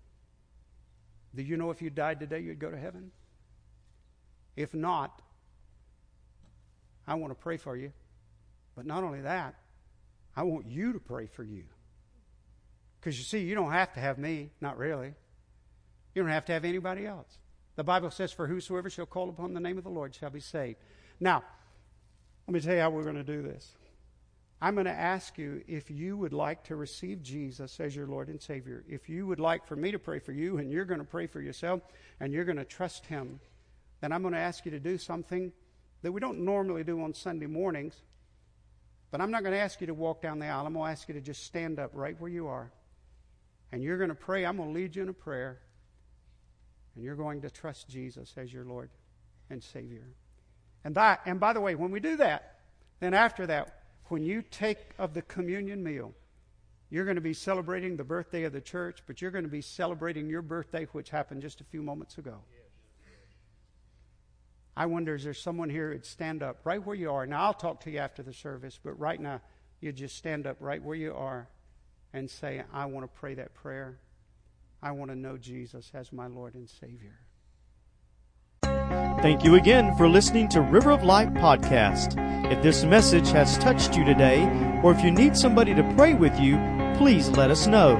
Do 1.33 1.41
you 1.41 1.57
know 1.57 1.71
if 1.71 1.81
you 1.81 1.89
died 1.89 2.19
today, 2.19 2.39
you'd 2.39 2.59
go 2.59 2.69
to 2.69 2.77
heaven? 2.77 3.11
If 4.55 4.73
not, 4.73 5.21
I 7.07 7.15
want 7.15 7.31
to 7.31 7.35
pray 7.35 7.57
for 7.57 7.75
you. 7.75 7.91
But 8.75 8.85
not 8.85 9.03
only 9.03 9.21
that, 9.21 9.55
I 10.35 10.43
want 10.43 10.67
you 10.67 10.93
to 10.93 10.99
pray 10.99 11.27
for 11.27 11.43
you. 11.43 11.63
Because 12.99 13.17
you 13.17 13.23
see, 13.23 13.39
you 13.39 13.55
don't 13.55 13.71
have 13.71 13.93
to 13.93 13.99
have 13.99 14.17
me, 14.17 14.51
not 14.61 14.77
really. 14.77 15.13
You 16.13 16.21
don't 16.21 16.31
have 16.31 16.45
to 16.45 16.53
have 16.53 16.65
anybody 16.65 17.05
else. 17.05 17.37
The 17.75 17.83
Bible 17.83 18.11
says, 18.11 18.31
For 18.31 18.47
whosoever 18.47 18.89
shall 18.89 19.05
call 19.05 19.29
upon 19.29 19.53
the 19.53 19.59
name 19.59 19.77
of 19.77 19.83
the 19.83 19.89
Lord 19.89 20.13
shall 20.13 20.29
be 20.29 20.39
saved. 20.39 20.79
Now, 21.19 21.43
let 22.47 22.53
me 22.53 22.59
tell 22.59 22.75
you 22.75 22.81
how 22.81 22.89
we're 22.89 23.03
going 23.03 23.15
to 23.15 23.23
do 23.23 23.41
this. 23.41 23.75
I'm 24.63 24.75
going 24.75 24.85
to 24.85 24.91
ask 24.91 25.39
you 25.39 25.63
if 25.67 25.89
you 25.89 26.15
would 26.17 26.33
like 26.33 26.63
to 26.65 26.75
receive 26.75 27.23
Jesus 27.23 27.79
as 27.79 27.95
your 27.95 28.05
Lord 28.05 28.27
and 28.27 28.39
Savior. 28.39 28.83
If 28.87 29.09
you 29.09 29.25
would 29.25 29.39
like 29.39 29.65
for 29.65 29.75
me 29.75 29.91
to 29.91 29.97
pray 29.97 30.19
for 30.19 30.33
you 30.33 30.59
and 30.59 30.71
you're 30.71 30.85
going 30.85 30.99
to 30.99 31.05
pray 31.05 31.25
for 31.25 31.41
yourself 31.41 31.81
and 32.19 32.31
you're 32.31 32.45
going 32.45 32.57
to 32.57 32.65
trust 32.65 33.07
Him, 33.07 33.39
then 34.01 34.11
I'm 34.11 34.21
going 34.21 34.35
to 34.35 34.39
ask 34.39 34.65
you 34.65 34.71
to 34.71 34.79
do 34.79 34.99
something 34.99 35.51
that 36.03 36.11
we 36.11 36.19
don't 36.19 36.39
normally 36.39 36.83
do 36.83 37.01
on 37.01 37.13
Sunday 37.13 37.47
mornings. 37.47 37.95
But 39.09 39.19
I'm 39.19 39.31
not 39.31 39.41
going 39.41 39.53
to 39.53 39.59
ask 39.59 39.81
you 39.81 39.87
to 39.87 39.93
walk 39.93 40.21
down 40.21 40.37
the 40.37 40.47
aisle. 40.47 40.67
I'm 40.67 40.73
going 40.73 40.85
to 40.85 40.91
ask 40.91 41.07
you 41.07 41.15
to 41.15 41.21
just 41.21 41.43
stand 41.43 41.79
up 41.79 41.91
right 41.93 42.19
where 42.19 42.29
you 42.29 42.47
are. 42.47 42.71
And 43.71 43.81
you're 43.81 43.97
going 43.97 44.09
to 44.09 44.15
pray. 44.15 44.45
I'm 44.45 44.57
going 44.57 44.69
to 44.69 44.79
lead 44.79 44.95
you 44.95 45.01
in 45.01 45.09
a 45.09 45.13
prayer. 45.13 45.59
And 46.95 47.03
you're 47.03 47.15
going 47.15 47.41
to 47.41 47.49
trust 47.49 47.89
Jesus 47.89 48.33
as 48.37 48.53
your 48.53 48.65
Lord 48.65 48.89
and 49.49 49.63
Savior. 49.63 50.07
And, 50.83 50.95
that, 50.95 51.21
and 51.25 51.39
by 51.39 51.53
the 51.53 51.61
way, 51.61 51.75
when 51.75 51.91
we 51.91 51.99
do 51.99 52.17
that, 52.17 52.59
then 52.99 53.13
after 53.13 53.47
that, 53.47 53.83
when 54.05 54.23
you 54.23 54.41
take 54.41 54.77
of 54.97 55.13
the 55.13 55.21
communion 55.21 55.83
meal, 55.83 56.13
you're 56.89 57.05
going 57.05 57.15
to 57.15 57.21
be 57.21 57.33
celebrating 57.33 57.95
the 57.95 58.03
birthday 58.03 58.43
of 58.43 58.51
the 58.51 58.61
church, 58.61 58.99
but 59.07 59.21
you're 59.21 59.31
going 59.31 59.45
to 59.45 59.49
be 59.49 59.61
celebrating 59.61 60.29
your 60.29 60.41
birthday, 60.41 60.85
which 60.91 61.09
happened 61.09 61.41
just 61.41 61.61
a 61.61 61.63
few 61.63 61.81
moments 61.81 62.17
ago. 62.17 62.35
I 64.75 64.85
wonder, 64.85 65.15
is 65.15 65.23
there 65.23 65.33
someone 65.33 65.69
here 65.69 65.91
who'd 65.91 66.05
stand 66.05 66.43
up 66.43 66.59
right 66.63 66.83
where 66.83 66.95
you 66.95 67.11
are? 67.11 67.25
Now, 67.25 67.43
I'll 67.43 67.53
talk 67.53 67.81
to 67.81 67.91
you 67.91 67.99
after 67.99 68.23
the 68.23 68.33
service, 68.33 68.79
but 68.81 68.99
right 68.99 69.19
now, 69.19 69.41
you 69.79 69.91
just 69.91 70.15
stand 70.15 70.47
up 70.47 70.57
right 70.59 70.81
where 70.81 70.95
you 70.95 71.13
are 71.13 71.47
and 72.13 72.29
say, 72.29 72.63
I 72.73 72.85
want 72.85 73.03
to 73.03 73.19
pray 73.19 73.33
that 73.35 73.53
prayer. 73.53 73.97
I 74.83 74.91
want 74.91 75.11
to 75.11 75.15
know 75.15 75.37
Jesus 75.37 75.91
as 75.93 76.11
my 76.11 76.25
Lord 76.27 76.55
and 76.55 76.67
Savior. 76.67 77.19
Thank 79.21 79.43
you 79.43 79.53
again 79.55 79.95
for 79.97 80.09
listening 80.09 80.49
to 80.49 80.61
River 80.61 80.89
of 80.89 81.03
Life 81.03 81.29
podcast. 81.29 82.15
If 82.51 82.63
this 82.63 82.83
message 82.83 83.29
has 83.29 83.59
touched 83.59 83.95
you 83.95 84.03
today, 84.03 84.41
or 84.83 84.91
if 84.91 85.03
you 85.03 85.11
need 85.11 85.37
somebody 85.37 85.75
to 85.75 85.83
pray 85.95 86.15
with 86.15 86.39
you, 86.39 86.57
please 86.97 87.29
let 87.29 87.51
us 87.51 87.67
know. 87.67 87.91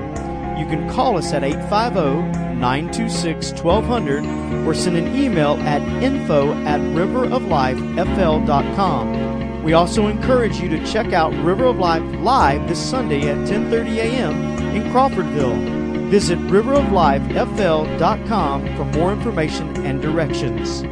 You 0.57 0.65
can 0.65 0.89
call 0.89 1.17
us 1.17 1.31
at 1.33 1.43
850 1.43 2.39
926 2.59 3.51
1200 3.61 4.25
or 4.67 4.73
send 4.73 4.97
an 4.97 5.15
email 5.15 5.57
at 5.61 5.83
info 6.03 6.51
at 6.65 6.79
riveroflifefl.com. 6.79 9.63
We 9.63 9.73
also 9.73 10.07
encourage 10.07 10.59
you 10.59 10.69
to 10.69 10.83
check 10.85 11.13
out 11.13 11.31
River 11.43 11.65
of 11.65 11.77
Life 11.77 12.01
live 12.19 12.67
this 12.67 12.79
Sunday 12.79 13.29
at 13.29 13.37
10:30 13.47 13.97
a.m. 13.97 14.33
in 14.75 14.81
Crawfordville. 14.91 15.80
Visit 16.11 16.37
riveroflifefl.com 16.49 18.75
for 18.75 18.83
more 18.99 19.13
information 19.13 19.85
and 19.85 20.01
directions. 20.01 20.83